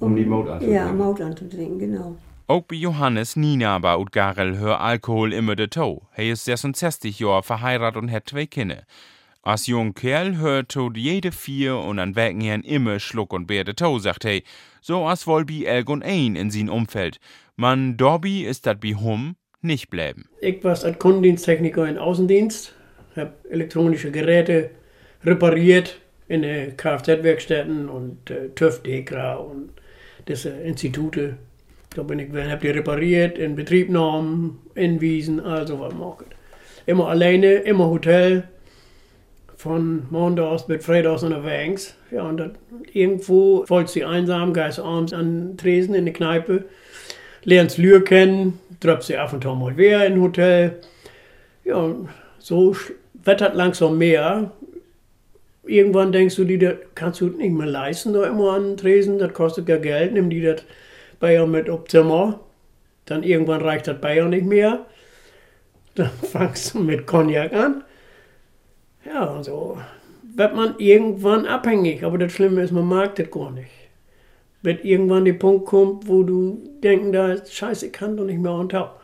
[0.00, 0.86] um die Mode anzubringen.
[0.86, 2.16] Ja, Maut anzutrinken, genau.
[2.48, 6.02] Auch bei Johannes Nina bei Utgarel hör Alkohol immer de Tau.
[6.14, 8.84] Er ist 66 Jahre verheiratet und hat zwei Kinder.
[9.42, 13.64] Als jung Kerl hört tot jede vier und an Werken her immer Schluck und Bär
[13.64, 14.42] de Tau, sagt er.
[14.80, 17.18] So als wohl bei Elgon ein in sein Umfeld.
[17.56, 20.28] Man Dobby ist dat bei Hum nicht bleiben.
[20.40, 22.75] Ich war als Kundendiensttechniker im Außendienst,
[23.16, 24.70] habe elektronische Geräte
[25.24, 25.98] repariert
[26.28, 29.70] in den Kfz-Werkstätten und äh, TÜV, DEKRA und
[30.28, 31.36] diese Institute.
[31.94, 36.26] Da bin ich, habe die repariert, in Betriebnahmen, in Wiesen, also was machen.
[36.84, 38.44] Immer alleine, immer Hotel,
[39.56, 41.96] von Montags bis Freitags unterwegs.
[42.10, 42.58] Ja, und dann
[42.92, 46.64] irgendwo vollst sie einsam, gehst abends an Tresen in die Kneipe,
[47.44, 50.80] lernst Lür kennen, tröpfst sie ab und zu mal wieder in Hotel.
[51.64, 51.94] Ja,
[52.38, 52.76] so
[53.26, 54.52] wettert langsam mehr.
[55.64, 59.18] Irgendwann denkst du dir, das kannst du nicht mehr leisten, da immer an den Tresen,
[59.18, 60.62] das kostet ja Geld, nimm die das
[61.18, 62.40] Bayer mit auf Zimmer.
[63.04, 64.86] Dann irgendwann reicht das Bayer nicht mehr.
[65.94, 67.84] Dann fangst du mit Cognac an.
[69.04, 69.78] Ja, so
[70.36, 72.04] wird man irgendwann abhängig.
[72.04, 73.70] Aber das Schlimme ist, man mag das gar nicht.
[74.62, 78.52] Wenn irgendwann der Punkt kommt, wo du denken da, scheiße, ich kann doch nicht mehr
[78.52, 79.00] on top.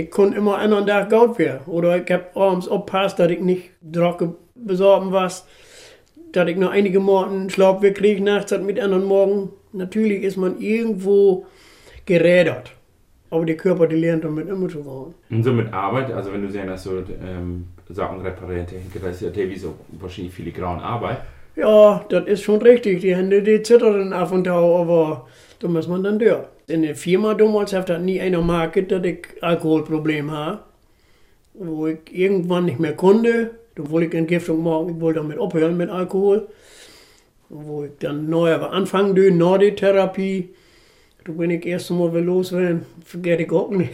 [0.00, 1.60] Ich konnte immer einen Tag Geld werden.
[1.66, 5.46] Oder ich hab abends aufpasst, dass ich nicht Drocke besorgen was.
[6.32, 9.50] Dass ich noch einige Morgen Schlaf kriege nachts hat mit anderen Morgen.
[9.72, 11.46] Natürlich ist man irgendwo
[12.06, 12.72] gerädert.
[13.28, 15.14] Aber der Körper, der lernt damit immer zu gehen.
[15.30, 19.22] Und so mit Arbeit, also wenn du sagst, dass du ähm, Sachen reparieren, das ist
[19.22, 21.18] ja teilweise so wahrscheinlich filigrane Arbeit.
[21.56, 23.02] Ja, das ist schon richtig.
[23.02, 25.26] Die Hände, die zittern ab und zu, aber
[25.58, 26.46] da muss man dann durch.
[26.70, 30.60] In der Firma damals hat nie einer market, dass ich Alkoholproblem habe.
[31.54, 35.76] Wo ich irgendwann nicht mehr konnte, da wollte ich Entgiftung machen, ich wollte damit aufhören
[35.76, 36.48] mit Alkohol.
[37.48, 40.50] Wo ich dann neu aber anfangen will, Norditherapie.
[41.24, 43.92] Da bin ich erst einmal wieder loswerden, vergesse ich auch nicht.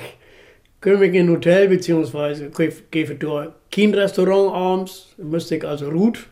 [0.80, 5.88] Komme ich in ein Hotel, beziehungsweise gehe ich durch kein Restaurant abends, müsste ich also
[5.88, 6.26] Ruth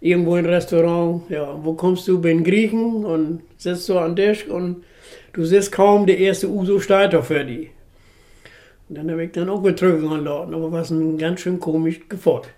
[0.00, 4.84] irgendwo ein Restaurant, ja, wo kommst du, bin Griechen und sitzt so am Tisch und
[5.36, 7.70] du siehst kaum der erste Uso Starter für die.
[8.88, 12.50] Und dann habe ich dann auch betrunken anladen, aber was ein ganz schön komisch gefordert.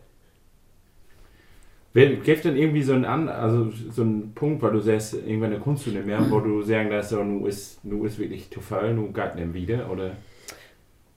[1.94, 5.52] Wer gibt denn irgendwie so einen, an, also so einen Punkt, weil du sagst, irgendwann
[5.52, 8.50] eine Kunst du nicht mehr, wo du sagen lässt, so, nu ist, nu ist wirklich
[8.50, 10.12] zu voll, nu geht nicht wieder, oder?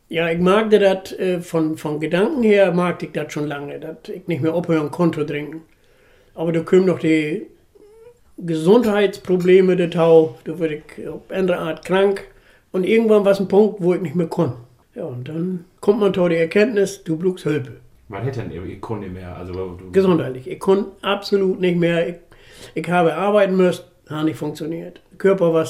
[0.09, 4.09] Ja, ich mag das äh, von, von Gedanken her, mag ich das schon lange, dass
[4.09, 5.61] ich nicht mehr aufhören konnte trinken.
[6.33, 7.47] Aber da kommen noch die
[8.45, 12.25] Gesundheitsprobleme dazu, da wurde ich auf andere Art krank
[12.71, 14.57] und irgendwann war es ein Punkt, wo ich nicht mehr konnte.
[14.95, 17.77] Ja, und dann kommt man zu der Erkenntnis, du blutst Hülpe.
[18.09, 20.49] Man hätte dann irgendwie Kunde mehr, also Gesundheitlich.
[20.49, 22.09] Ich konnte absolut nicht mehr.
[22.09, 22.15] Ich,
[22.75, 25.01] ich habe arbeiten müssen, hat nicht funktioniert.
[25.11, 25.65] Der Körper war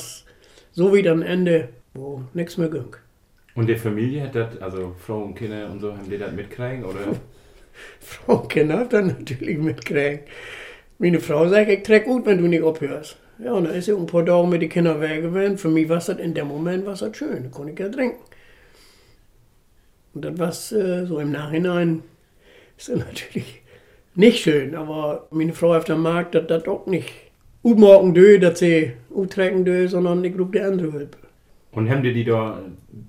[0.72, 2.96] so wie am Ende, wo nichts mehr ging.
[3.54, 6.84] Und die Familie hat das, also Frau und Kinder und so, haben die das mitkriegen,
[6.84, 7.00] oder?
[8.00, 10.22] Frau und Kinder hat dann natürlich mitkriegen.
[11.02, 13.18] Meine Frau sagt, ich träg gut, wenn du nicht aufhörst.
[13.44, 15.58] Ja, und dann ist sie ein paar Tage mit den Kindern weg gewesen.
[15.58, 18.20] Für mich war das in dem Moment was das schön, da konnte ich ja trinken.
[20.14, 22.04] Und das war äh, so im Nachhinein
[22.78, 23.64] ist das natürlich
[24.14, 27.10] nicht schön, aber meine Frau auf dem Markt hat das auch nicht.
[27.64, 31.18] Utmorgen dö, dass sie uttrecken dö, sondern ich glaube die andere Hilfe.
[31.72, 32.62] Und haben die die da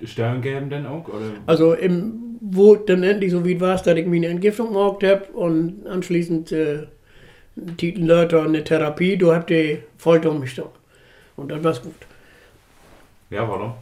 [0.03, 1.31] Steuern gegeben dann auch, oder?
[1.45, 5.87] Also im, wo dann endlich so weit war, dass ich meine Entgiftung gemacht habe und
[5.87, 6.87] anschließend äh,
[7.57, 10.71] die Leute eine Therapie, du habt die voll umgestellt.
[11.37, 11.95] Und das war's gut.
[13.31, 13.75] Ja, warum?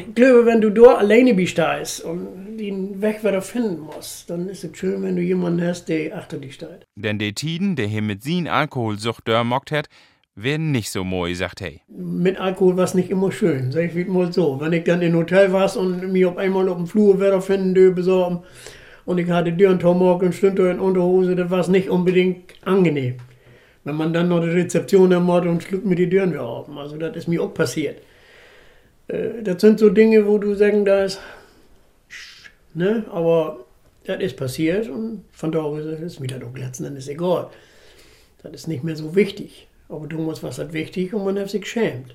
[0.00, 4.28] Ich glaube, wenn du dort alleine bist da ist und den Weg wieder finden musst,
[4.28, 6.86] dann ist es schön, wenn du jemanden hast, der achter dich steht.
[6.96, 9.86] Denn die Tiden, der hier mit sin Alkoholsucht dörmockt hat,
[10.34, 11.82] werden nicht so moi, sagt hey.
[11.86, 14.60] Mit Alkohol war es nicht immer schön, sag ich mal so.
[14.60, 17.94] Wenn ich dann in Hotel war und mich auf einmal auf dem Flur wieder finden,
[17.94, 18.42] besorgen
[19.06, 23.16] und ich hatte Dürren Tomahawk und Stünter in Unterhose, das war nicht unbedingt angenehm.
[23.84, 26.68] Wenn man dann noch die Rezeption ermordet und schluckt mir die Türen wieder auf.
[26.74, 28.00] Also das ist mir auch passiert.
[29.08, 31.20] Äh, das sind so Dinge, wo du sagen darfst,
[32.72, 33.64] ne, aber
[34.04, 37.48] das ist passiert und von daher ist es mir dann auch letzten Endes egal.
[38.42, 39.68] Das ist nicht mehr so wichtig.
[39.88, 42.14] Aber du musst was das wichtig und man hat sich geschämt.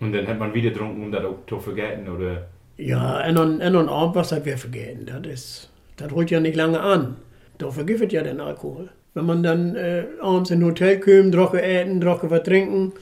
[0.00, 2.48] Und dann hat man wieder getrunken, um das auch zu vergessen, oder?
[2.76, 5.06] Ja, en und, en und Abend was hat wir vergessen.
[5.06, 7.16] Das ist, das holt ja nicht lange an.
[7.58, 8.88] Da vergiftet ja den Alkohol.
[9.14, 12.92] Wenn man dann äh, abends in ein Hotel kommt, trocken essen, trocken was trinken,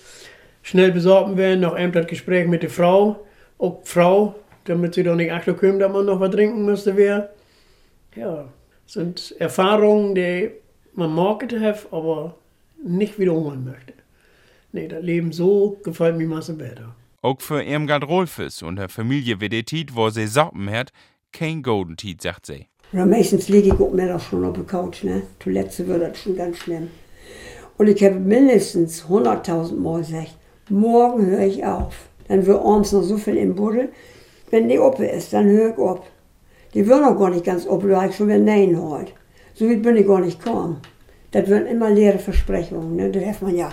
[0.62, 3.24] schnell besorgen werden, noch ein das Gespräch mit der Frau,
[3.58, 7.30] auch Frau, damit sie doch nicht achterkommt, dass man noch was trinken müsste, wäre.
[8.14, 8.48] Ja,
[8.86, 10.50] sind Erfahrungen, die
[10.94, 11.46] man mag
[11.90, 12.36] aber
[12.82, 13.92] nicht wiederholen möchte.
[14.72, 16.94] Nee, das Leben so gefällt mir masse besser.
[17.20, 20.92] Auch für Irmgard Rolfes und der Familie Vedetit, wo sie Sorten hat,
[21.32, 22.68] kein Golden Tiet, sagt sie.
[22.96, 25.20] Ja, meistens liege ich mehr doch schon auf der Couch, ne?
[25.40, 26.88] Zuletzt wird das schon ganz schlimm.
[27.76, 30.34] Und ich habe mindestens 100.000 Mal gesagt,
[30.70, 32.08] morgen höre ich auf.
[32.26, 33.90] Dann wird abends noch so viel im Buddel.
[34.50, 36.06] Wenn die Oppe ist, dann höre ich auf.
[36.72, 39.12] Die wird noch gar nicht ganz oppe, da habe ich schon wieder Nein heute.
[39.52, 40.78] So weit bin ich gar nicht gekommen.
[41.32, 42.96] Das werden immer leere Versprechungen.
[42.96, 43.10] Ne?
[43.10, 43.68] Das hat man ja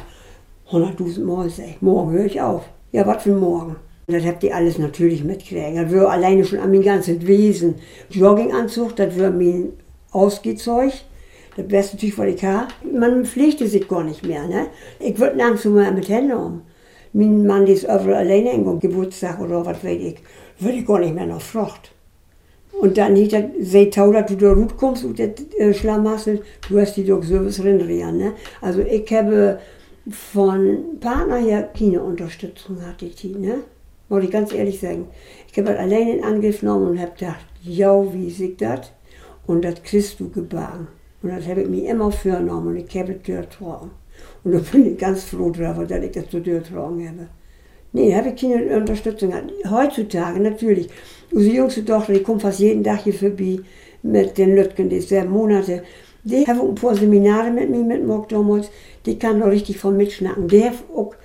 [0.70, 1.82] 100.000 Mal gesagt.
[1.82, 2.66] Morgen höre ich auf.
[2.92, 3.78] Ja, was für morgen?
[4.08, 5.78] Das habt ihr alles natürlich mitgekriegt.
[5.78, 7.76] Das wird alleine schon an mein ganzes Wesen.
[8.10, 9.74] Jogginganzug, das wird mein
[10.12, 10.92] Ausgehzeug.
[11.56, 12.68] Das beste natürlich, was ich habe.
[12.92, 14.48] Man pflegte sich gar nicht mehr.
[14.48, 14.68] Ne?
[15.00, 16.62] Ich würde langsam mal mit Händen um.
[17.14, 20.18] Mein Mann ist überall alleine in Geburtstag oder was weiß ich.
[20.60, 21.92] Würde ich gar nicht mehr noch Frucht.
[22.72, 26.42] Und dann hieß das, sei tau, dass du da gut kommst und das äh, Schlamassel,
[26.68, 28.34] du hast die doch Service drin ne?
[28.62, 29.60] Also ich habe
[30.10, 33.60] von Partner her keine Unterstützung hatte ich die, ne?
[34.14, 35.08] Wollte ich ganz ehrlich sagen.
[35.52, 38.92] Ich habe alleine in Angriff genommen und habe gedacht, ja, wie sieht das?
[39.48, 40.88] Und das kriegst du gebacken.
[41.24, 43.90] Und das habe ich mir immer vorgenommen und ich habe es durchgetragen.
[44.44, 47.28] Und da bin ich ganz froh drüber, dass ich das so durchgetragen habe.
[47.92, 49.52] Nee, habe ich keine Unterstützung gehabt.
[49.68, 50.90] Heutzutage natürlich.
[51.32, 53.62] Unsere jüngste Tochter, die kommt fast jeden Tag hier vorbei
[54.04, 55.82] mit den Lütgen, die sehr Monate.
[56.24, 58.70] Die haben ein paar Seminare mit mir mitgemacht damals.
[59.08, 60.48] Die kann noch richtig von mitschnacken.
[60.48, 61.16] Die hat auch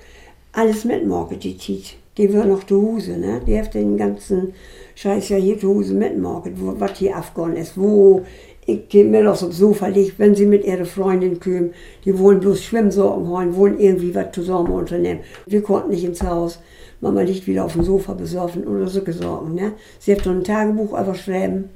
[0.53, 1.99] alles mitgemacht, die Tiet.
[2.19, 3.41] Die wird noch zu Hause, ne?
[3.47, 4.53] Die hat den ganzen
[4.97, 8.23] Scheiß ja hier zu Hause mitgemacht, was hier Afghan ist, wo
[8.67, 11.73] ich gehe mir aufs Sofa liegt, wenn sie mit ihrer Freundin kommen,
[12.05, 15.21] die wollen bloß Schwimmsorgen holen, wollen irgendwie was zusammen unternehmen.
[15.47, 16.59] Wir konnten nicht ins Haus.
[17.01, 19.55] Mama liegt wieder auf dem Sofa besoffen oder so gesorgen.
[19.55, 19.73] Ne?
[20.01, 21.71] Sie hat so ein Tagebuch einfach schreiben.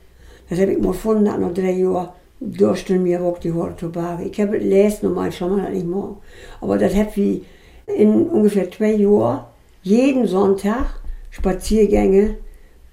[0.50, 2.10] Das habe ich mal gefunden, nach noch drei Jahren.
[2.40, 4.24] Durchstellen mir auch die Haare Tobage.
[4.24, 6.16] Ich habe lesen normal schon mal nicht morgen.
[6.60, 7.44] Aber das hat wie
[7.86, 9.44] in ungefähr zwei Jahren
[9.82, 12.36] jeden Sonntag Spaziergänge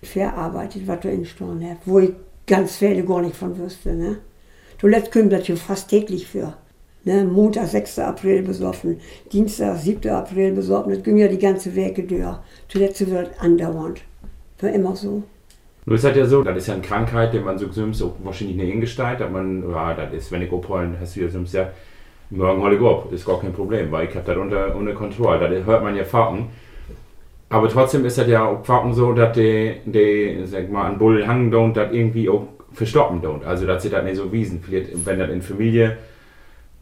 [0.01, 2.11] verarbeitet, was du in Sturm hast, wo ich
[2.47, 3.93] ganz viele gar nicht von wüsste.
[3.93, 4.17] Ne?
[4.79, 6.53] Zuletzt kommt das hier fast täglich für.
[7.03, 7.23] Ne?
[7.25, 7.99] Montag, 6.
[7.99, 8.99] April besoffen,
[9.31, 10.09] Dienstag, 7.
[10.09, 10.93] April besoffen.
[10.93, 12.37] Das ging ja die ganze Werke durch.
[12.67, 14.01] Zuletzt wird andauernd.
[14.59, 15.23] War immer so.
[15.85, 18.57] Nur ist halt ja so, das ist ja eine Krankheit, die man so so wahrscheinlich
[18.57, 21.71] nicht ingestalt, dass man, ja, das ist, wenn ich abholen, hast du ja so ja,
[22.29, 25.49] morgen hol ich ab, ist gar kein Problem, weil ich habe das unter, unter Kontrolle.
[25.49, 26.47] Das hört man ja Fahrten.
[27.49, 31.25] Aber trotzdem ist das ja auch Quaken so, dass die, die sag mal, an Bull
[31.25, 33.43] hangen und das irgendwie auch verstoppen don't.
[33.45, 34.61] Also, dass sie das nicht so wiesen.
[34.61, 35.97] Vielleicht, wenn das in Familie,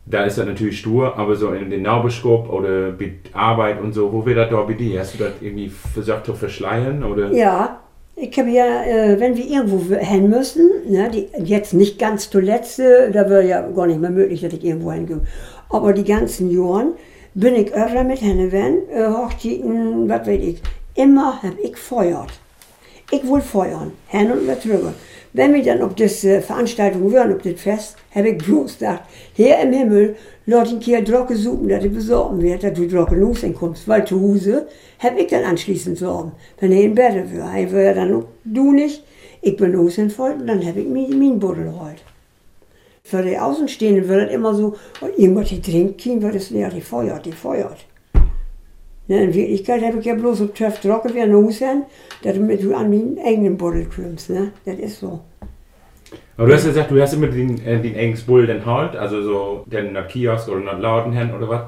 [0.05, 4.11] da ist das natürlich stur, aber so in den Naubeschkop oder mit Arbeit und so,
[4.11, 4.99] wo wird das da bei dir?
[4.99, 7.03] Hast du das irgendwie versucht zu verschleiern?
[7.03, 7.31] Oder?
[7.31, 7.79] Ja,
[8.15, 12.79] ich habe ja, äh, wenn wir irgendwo hin müssen, ne, die, jetzt nicht ganz zuletzt,
[12.79, 15.21] äh, da wäre ja gar nicht mehr möglich, dass ich irgendwo hingehe.
[15.69, 16.93] Aber die ganzen Jahren,
[17.39, 20.61] bin ich öfter mit henne wenn, äh, Hochzeiten, was weiß ich.
[20.95, 22.31] Immer hab ich feuert.
[23.11, 24.93] Ich will feuern, hin und drüber.
[25.33, 29.59] Wenn wir dann auf diese Veranstaltung wären, auf das Fest, hab ich bloß gedacht, hier
[29.59, 30.15] im Himmel,
[30.47, 33.15] lass ihn hier Drocke suchen, dass du besorgen wird, dass du Drocke
[33.53, 33.87] kommst.
[33.87, 36.31] Weil zu Hause hab ich dann anschließend sorgen.
[36.59, 39.03] Wenn er in Bett wäre, er wäre dann du nicht,
[39.43, 42.01] ich bin los voll, und dann hab ich mein Buddel heute.
[43.07, 46.81] Für die Außenstehenden wird das immer so, und irgendwas die trinken, wird es ja, die
[46.81, 47.85] feuert, die feuert.
[49.07, 51.85] Ne, in Wirklichkeit habe ich ja bloß so töff trocken wie ein Husen,
[52.23, 54.29] damit du an meinen eigenen Buddel kommst.
[54.29, 54.51] Ne?
[54.65, 55.21] Das ist so.
[56.35, 58.97] Aber du hast ja gesagt, du hast immer den, äh, den engen Bull den halt,
[58.97, 61.61] also so den nach Kiosk oder nach Laden hin oder was.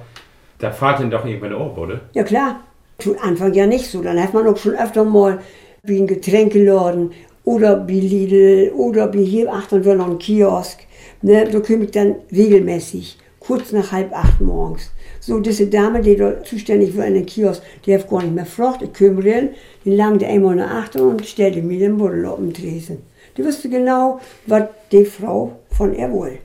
[0.58, 2.02] Da fahrt dann doch irgendwann auf, oder?
[2.12, 2.60] Ja klar,
[2.98, 4.04] zu Anfang ja nicht so.
[4.04, 5.40] Dann hat man auch schon öfter mal
[5.84, 7.12] wie ein Getränkeladen
[7.44, 10.80] oder wie Lidl oder wie hier achten wir noch ein Kiosk.
[11.22, 14.92] Ne, da komme ich dann regelmäßig, kurz nach halb acht morgens.
[15.20, 18.46] So, diese Dame, die da zuständig war in den Kiosk, die hat gar nicht mehr
[18.46, 18.82] gefragt.
[18.82, 19.50] Ich komme rein,
[19.84, 23.00] die langte einmal nach acht und stellte mir den Buddel auf den Tresen.
[23.36, 26.40] Die wusste genau, was die Frau von ihr will.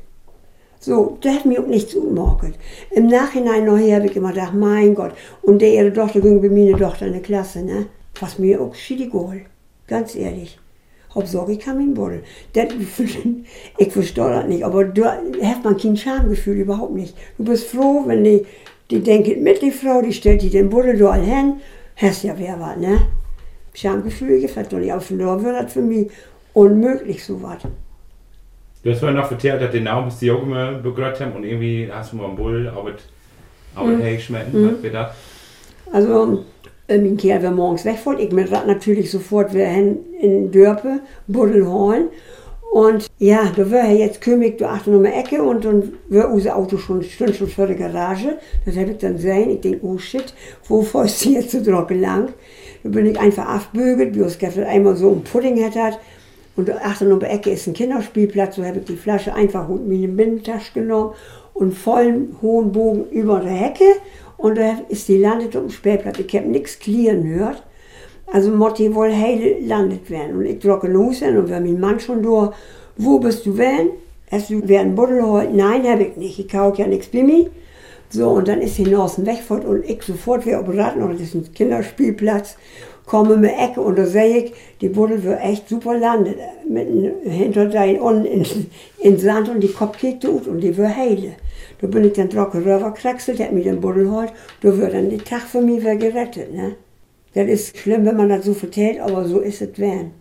[0.80, 2.58] So, das hat mir auch nichts umgemacht.
[2.90, 6.50] Im Nachhinein nachher habe ich immer gedacht, mein Gott, und der ihre Tochter ging bei
[6.50, 7.86] mir eine Tochter in der Klasse, ne?
[8.20, 9.12] Was mir auch schiedig
[9.86, 10.58] Ganz ehrlich.
[11.14, 12.22] Hauptsache, ich kann mit Buddel.
[12.52, 12.66] Das,
[13.78, 17.16] ich verstehe das nicht, aber da hat man kein Schamgefühl, überhaupt nicht.
[17.38, 18.46] Du bist froh, wenn die,
[18.90, 21.54] die denkt mit, die Frau, die stellt die den Buddel da hin,
[21.96, 22.98] hast ja wer was, ne?
[23.74, 26.10] Schamgefühl gefällt doch nicht, aber verloren wird das für mich
[26.52, 27.58] unmöglich, so was.
[28.82, 31.88] Du hast vorhin noch erzählt, dass den Namen bis die Jungen begrüßt haben und irgendwie
[31.90, 32.92] hast du mal einen Bull, aber
[33.74, 34.02] aber mhm.
[34.02, 34.74] hey, schmecken, mhm.
[34.74, 35.14] was wir da?
[35.92, 36.44] Also,
[36.88, 41.66] äh, mein Kerl war morgens weg, ich mir natürlich sofort wieder hin in Dörpe, Buddel
[41.66, 42.08] holen.
[42.74, 46.28] Und ja, da war er jetzt König, du achte um die Ecke und dann war
[46.32, 48.36] unser Auto schon, stand schon vor der Garage.
[48.66, 49.50] Das habe ich dann gesehen.
[49.50, 50.34] Ich denke, oh shit,
[50.66, 52.32] wo fährst du jetzt so trocken lang?
[52.82, 55.98] Da bin ich einfach abgebügelt, wie es einmal so ein Pudding hätte.
[56.56, 58.56] Und achte um die Ecke ist ein Kinderspielplatz.
[58.56, 61.14] So habe ich die Flasche einfach in meine Bindentasche genommen
[61.52, 63.84] und vollen hohen Bogen über der Hecke
[64.44, 66.18] und da ist die landet auf dem Spielplatz.
[66.18, 67.62] Ich habe nichts klirren gehört.
[68.26, 70.36] Also Motti wohl heil landet werden.
[70.36, 72.54] Und ich drücke los und wir mein Mann schon durch.
[72.98, 73.88] Wo bist du wenn?
[74.30, 75.56] Hast du werden Buddel heute?
[75.56, 76.38] Nein, habe ich nicht.
[76.38, 77.48] Ich kaufe ja nichts bei mir.
[78.10, 81.22] So, und dann ist die Norsen wegfort und ich sofort wieder auf Ratten, oder das
[81.22, 82.58] ist ein Kinderspielplatz,
[83.06, 84.52] komme mir Ecke und da sehe ich,
[84.82, 86.36] die Buddel wird echt super landet.
[86.68, 86.86] Mit
[87.24, 88.46] hinter dein unten in,
[88.98, 91.36] in Sand und die Kopf geht tut und die wird heile.
[91.84, 95.10] Da bin ich dann trocken rübergekraxelt, der hat mir den Buddel geholt, da wird dann
[95.10, 96.50] der Tag für mich wieder gerettet.
[96.50, 96.76] Ne?
[97.34, 100.12] Das ist schlimm, wenn man das so vertellt, aber so ist es werden.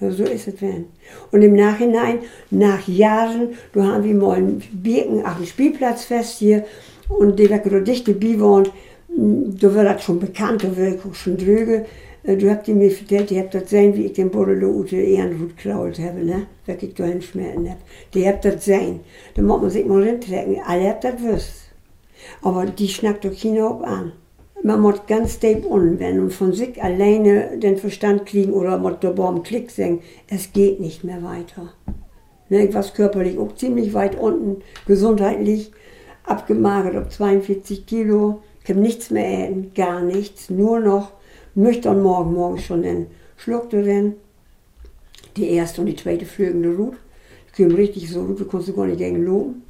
[0.00, 0.86] So ist es werden.
[1.30, 2.20] Und im Nachhinein,
[2.50, 6.64] nach Jahren, da haben wir mal einen Birken, auch ein Spielplatzfest hier,
[7.10, 8.72] und die da dichte Biwohnt,
[9.08, 11.84] da wird das schon bekannt, da wird schon drüge.
[12.24, 15.56] Äh, du habt mir vertellt, ihr habt das gesehen, wie ich den Buddel Ute Ehrenhut
[15.56, 16.46] geklaut habe, ne?
[16.66, 17.80] Wenn ich da hinschmerzen habe.
[18.14, 19.00] Die habt das gesehen.
[19.34, 20.58] Da muss man sich mal rintrecken.
[20.66, 21.52] Alle habt das gewusst.
[22.40, 24.12] Aber die schnackt doch keiner ob an.
[24.64, 29.10] Man muss ganz deep unwenden und von sich alleine den Verstand kriegen oder muss da
[29.10, 31.72] beim Klick sagen, es geht nicht mehr weiter.
[32.48, 35.72] Ne, ich war körperlich auch ziemlich weit unten, gesundheitlich,
[36.22, 38.42] abgemagert auf 42 Kilo.
[38.62, 41.10] Ich habe nichts mehr essen, gar nichts, nur noch
[41.54, 44.14] nüchtern morgen, morgen schon den Schluck drin.
[45.36, 46.96] Die erste und die zweite flögende Rut.
[47.46, 49.62] Ich kam richtig so gut, du konntest gar nicht gegen loben.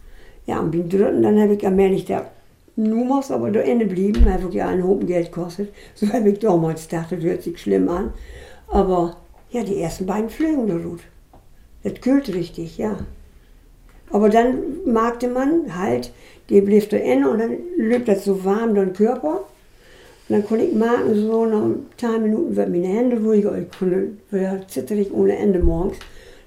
[0.46, 2.30] Ja, und beim dritten, dann habe ich allmählich da
[2.74, 5.72] Nummers, aber da Ende blieben, weil wirklich einen Hopen Geld kostet.
[5.94, 8.12] So habe ich damals gedacht, das hört sich schlimm an.
[8.68, 9.16] Aber
[9.50, 11.00] ja, die ersten beiden flögende Rut.
[11.82, 12.96] Das kühlt richtig, ja.
[14.10, 16.12] Aber dann magte man halt,
[16.48, 19.44] die blieb da innen und dann löbt das so warm den Körper.
[20.32, 24.12] Dann konnte ich merken, so nach ein paar Minuten wird meine Hände ruhiger, ich konnte,
[24.30, 25.98] war zitterig ohne Ende morgens.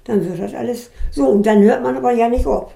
[0.02, 1.28] Dann wird das alles so.
[1.28, 2.74] Und dann hört man aber ja nicht auf.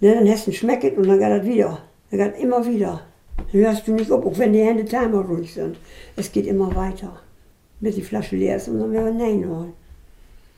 [0.00, 1.78] Ne, dann hast du schmecket und dann geht das wieder.
[2.10, 3.02] Dann geht immer wieder.
[3.36, 5.76] Dann hörst du nicht auf, auch wenn die Hände timer ruhig sind.
[6.16, 7.20] Es geht immer weiter.
[7.80, 9.72] Bis die Flasche leer ist und dann werden wir Nein holen.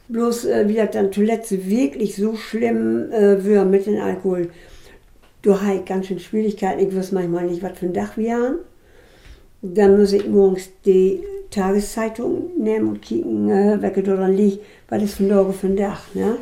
[0.07, 4.51] Bloß äh, wie das dann zuletzt wirklich so schlimm äh, wird mit dem Alkohol.
[5.43, 6.87] Du hast ganz schön Schwierigkeiten.
[6.87, 8.59] Ich weiß manchmal nicht, was für ein Dach wir haben.
[9.63, 15.15] Dann muss ich morgens die Tageszeitung nehmen und kicken, äh, welche daran liegt, weil das
[15.15, 16.15] von für ein Dach.
[16.15, 16.39] Ne?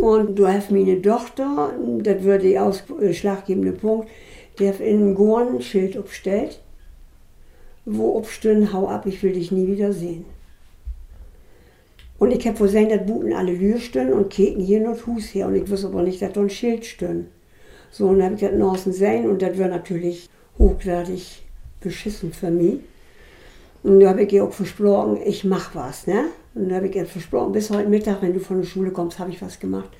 [0.00, 4.08] Und du hast meine Tochter, das wird der ausschlaggebende Punkt,
[4.58, 6.60] die hat in Gorn ein Schild aufgestellt,
[7.84, 10.24] wo aufstehen, hau ab, ich will dich nie wieder sehen.
[12.18, 15.34] Und ich habe wohl sehen, dass Buten alle Lür stehen und keken hier noch Hus
[15.34, 15.46] her.
[15.46, 17.28] Und ich wusste aber nicht, dass da ein Schild stehen.
[17.90, 21.47] So, und dann habe ich das draußen sehen und das wird natürlich hochgradig
[21.80, 22.80] beschissen für mich.
[23.82, 26.06] Und da habe ich ihr auch versprochen, ich mache was.
[26.06, 26.24] Ne?
[26.54, 29.18] Und da habe ich ihr versprochen, bis heute Mittag, wenn du von der Schule kommst,
[29.18, 29.90] habe ich was gemacht.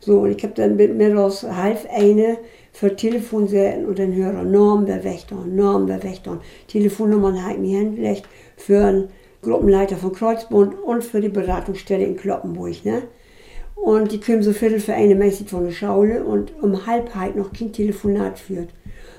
[0.00, 2.38] So, und ich habe dann mit mir aus halb eine
[2.72, 6.40] für Telefonsäten und dann höre Norm der Wächter, Norm der Wächter.
[6.68, 9.08] Telefonnummern habe ich mir hingelegt für einen
[9.42, 12.84] Gruppenleiter von Kreuzbund und für die Beratungsstelle in Kloppenburg.
[12.84, 13.02] Ne?
[13.76, 17.36] Und die kommen so viertel für eine mäßig von der Schaule und um halb halt
[17.36, 18.68] noch kein Telefonat führt.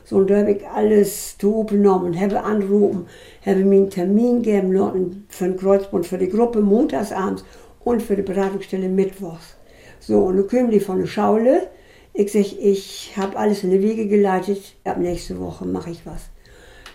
[0.05, 3.07] So, und da habe ich alles genommen habe angerufen,
[3.45, 7.45] habe mir einen Termin gegeben für den Kreuzbund, für die Gruppe montagsabends
[7.83, 9.55] und für die Beratungsstelle mittwochs.
[9.99, 11.67] So, und dann kamen die von der Schaule.
[12.13, 14.75] Ich sag, ich habe alles in die Wege geleitet.
[14.83, 16.29] Ab nächste Woche mache ich was.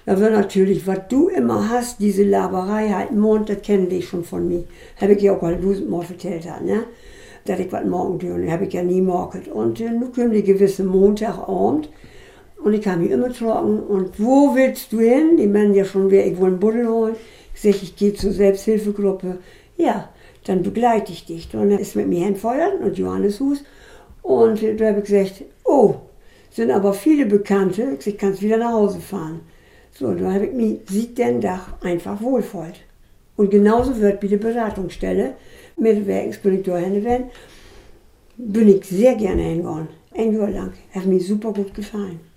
[0.04, 4.24] Da wird natürlich, was du immer hast, diese Laberei, halt Mond, das kennen die schon
[4.24, 4.64] von mir.
[5.00, 6.84] Habe ich ja auch halt tausendmal erzählt, ne?
[7.44, 9.48] Dass ich was morgen tue, habe ich ja nie morgelt.
[9.48, 11.90] Und äh, nun kommen die gewisse Montagabend.
[12.62, 13.80] Und ich kam hier immer trocken.
[13.80, 15.36] Und wo willst du hin?
[15.36, 17.16] Die meinen ja schon, wer ich will einen Buddel holen.
[17.54, 19.38] Ich sage, ich gehe zur Selbsthilfegruppe.
[19.76, 20.08] Ja,
[20.44, 21.54] dann begleite ich dich.
[21.54, 23.64] Und er ist mit mir hinfeuert und Johannes Hus.
[24.22, 25.94] Und da habe ich gesagt, oh,
[26.50, 27.98] sind aber viele Bekannte.
[28.04, 29.40] Ich kann wieder nach Hause fahren.
[29.92, 32.80] So, da habe ich mich sieht den Dach einfach wohlfühlt.
[33.36, 35.34] Und genauso wird bei der Beratungsstelle
[35.76, 37.30] mit Werkenspolitur werden,
[38.36, 39.88] bin ich sehr gerne hingegangen.
[40.14, 40.72] Ein Jahr lang.
[40.92, 42.27] Hat mir super gut gefallen.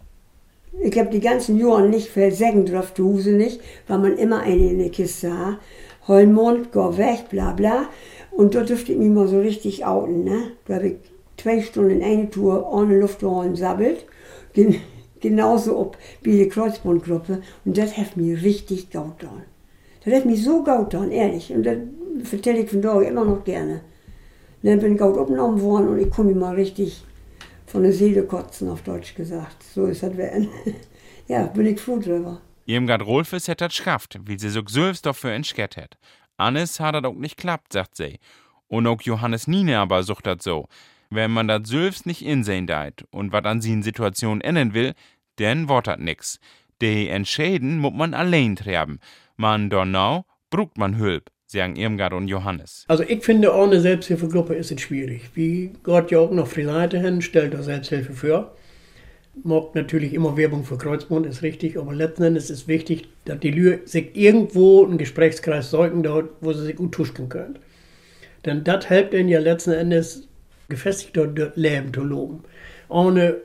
[0.79, 4.79] Ich habe die ganzen Jahre nicht versägen dürfen, Huse nicht, weil man immer eine in
[4.79, 5.57] der Kiste hat.
[6.07, 7.89] Heulmond, go weg, bla bla.
[8.31, 10.23] Und da dürfte ich mich mal so richtig outen.
[10.23, 10.53] Ne?
[10.65, 10.95] Da habe ich
[11.37, 14.05] zwei Stunden in eine Tour ohne Luftrohren sabbelt.
[14.53, 14.75] Gen
[15.19, 17.41] genauso ob wie die Kreuzbandgruppe.
[17.63, 19.43] Und das hat mir richtig gaut getan.
[20.03, 21.53] Das hat mich so gaut getan, ehrlich.
[21.53, 21.77] Und das
[22.23, 23.81] vertelle ich von da immer noch gerne.
[24.63, 27.03] dann bin ich gaut aufgenommen worden und ich komme mal richtig
[27.71, 29.63] von der Seele kotzen, auf Deutsch gesagt.
[29.63, 30.49] So ist das werden.
[31.27, 32.41] ja, bin ich froh drüber.
[32.65, 35.97] Irmgard Rolfes hat das schafft, wie sie so selbst dafür entschert hat.
[36.35, 38.19] Annes hat das auch nicht klappt, sagt sie.
[38.67, 40.67] Und auch Johannes Nine aber sucht das so.
[41.09, 44.93] Wenn man das selbst nicht insehen deit und was an sie in Situation ändern will,
[45.37, 46.39] dann wort das nix.
[46.81, 48.99] Die Entscheiden muss man allein treiben.
[49.37, 52.85] Man donau brucht man Hülp, sagen Irmgard und Johannes.
[52.87, 55.29] Also ich finde, ohne Selbsthilfegruppe ist es schwierig.
[55.33, 58.51] Wie Gott ja auch noch Friseite hin, stellt da Selbsthilfe für
[59.43, 63.51] macht natürlich immer Werbung für Kreuzbund, ist richtig, aber letzten Endes ist wichtig, dass die
[63.51, 67.59] Leute sich irgendwo einen Gesprächskreis sollten, dort, wo sie sich gut tuschen können.
[68.45, 70.27] Denn das hilft ihnen ja letzten Endes
[70.69, 72.43] gefestigt dort Leben zu loben.
[72.89, 73.37] Ohne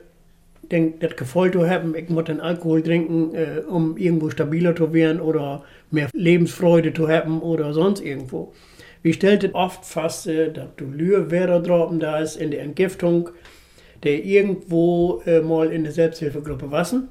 [0.69, 4.93] denk, das Gefühl zu haben, ich muss den Alkohol trinken, äh, um irgendwo stabiler zu
[4.93, 8.53] werden oder mehr Lebensfreude zu haben oder sonst irgendwo.
[9.03, 11.61] Wir stellten oft fest, äh, dass du wäre
[11.99, 13.29] da ist in der Entgiftung,
[14.03, 17.07] der irgendwo äh, mal in der Selbsthilfegruppe wassen,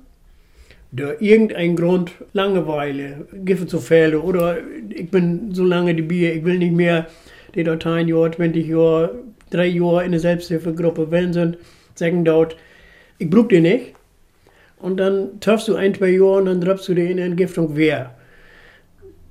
[0.91, 4.59] der irgendein Grund, Langeweile, Giffen zu fehlen oder
[4.91, 7.07] ich bin so lange die Bier, ich will nicht mehr
[7.55, 9.15] die dort ein Jahr, 20 Jahre,
[9.51, 11.59] drei Jahre in der Selbsthilfegruppe wenn sind,
[11.95, 12.57] sagen dort,
[13.19, 13.95] ich brauche die nicht.
[14.79, 18.14] Und dann triffst du ein, zwei Jahre und dann triffst du die in Entgiftung wer.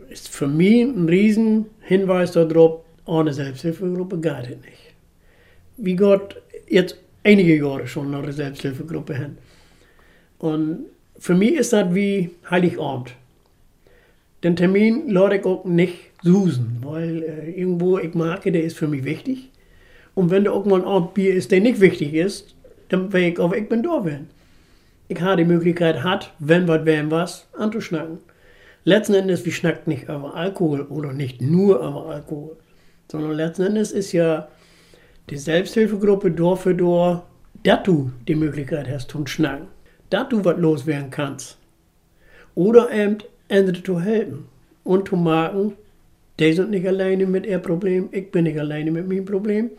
[0.10, 4.94] Ist für mich ein riesen Hinweis darauf, ohne Selbsthilfegruppe geht es nicht.
[5.78, 9.38] Wie Gott jetzt einige Jahre schon nach der Selbsthilfegruppe hin.
[10.40, 10.86] Und
[11.18, 13.14] für mich ist das wie Heiligabend.
[14.44, 18.88] Den Termin lade ich auch nicht suchen, weil äh, irgendwo ich mag, der ist für
[18.88, 19.50] mich wichtig.
[20.14, 22.55] Und wenn da mal ein Abendbier ist, der nicht wichtig ist,
[22.90, 24.28] weiß ich auch, ich bin da bin.
[25.08, 28.20] Ich habe die Möglichkeit, hat, wenn was, wenn was, anzuschnacken.
[28.84, 32.58] Letzten Endes, wir schnacken nicht über Alkohol oder nicht nur über Alkohol,
[33.12, 34.48] sondern letzten Endes ist ja
[35.30, 37.26] die Selbsthilfegruppe Door für Door,
[37.64, 39.68] dass du die Möglichkeit hast zu schnacken,
[40.10, 41.58] dass du was loswerden kannst.
[42.54, 43.18] Oder eben
[43.50, 44.46] andere zu helfen
[44.84, 45.74] und zu merken,
[46.40, 49.72] die sind nicht alleine mit ihr Problem, ich bin nicht alleine mit meinem Problem.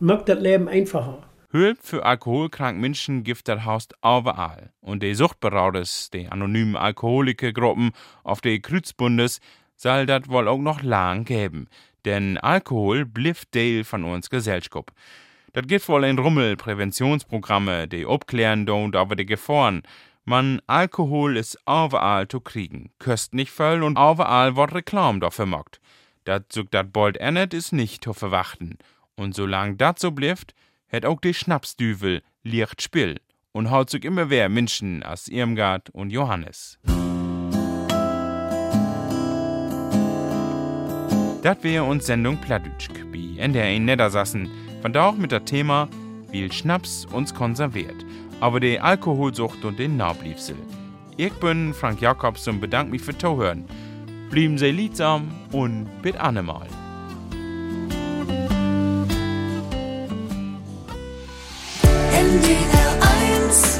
[0.00, 1.27] Macht das Leben einfacher.
[1.50, 4.70] Hilfe für alkoholkranke Menschen gibt das Haus überall.
[4.80, 7.92] Und die Suchtberauders, die anonymen Alkoholikergruppen
[8.22, 9.40] auf die Kreuzbundes,
[9.74, 11.68] soll das wohl auch noch lang geben.
[12.04, 14.90] Denn Alkohol blifft Teil von uns Gesellschaft.
[15.54, 19.82] Das gibt wohl ein Rummel Präventionsprogramme, die abklären don't über die Gefahren.
[20.26, 25.80] Man, Alkohol ist überall zu kriegen, köst nicht voll und überall wird Reklam dafür mockt.
[26.24, 28.76] Dat sucht dat bald ennet ist nicht zu verwachten.
[29.16, 30.54] Und solange dat so blifft,
[30.88, 33.20] hätt auch die Schnapsdüvel licht Spiel
[33.52, 36.78] und haut sich immer wer Menschen als Irmgard und Johannes.
[41.42, 44.50] Das wäre uns Sendung Plattdütsch, wie NDR in Niedersassen,
[44.92, 45.88] da auch mit dem Thema,
[46.30, 48.04] wie Schnaps uns konserviert,
[48.40, 50.56] aber die Alkoholsucht und den Naubliebsel.
[51.16, 53.64] Ich bin Frank Jakobs und bedanke mich für Zuhören.
[54.30, 56.68] Blieben Sie liedsam und bis annemal.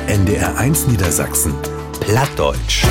[0.09, 1.55] NDR 1 Niedersachsen.
[2.01, 2.85] Plattdeutsch.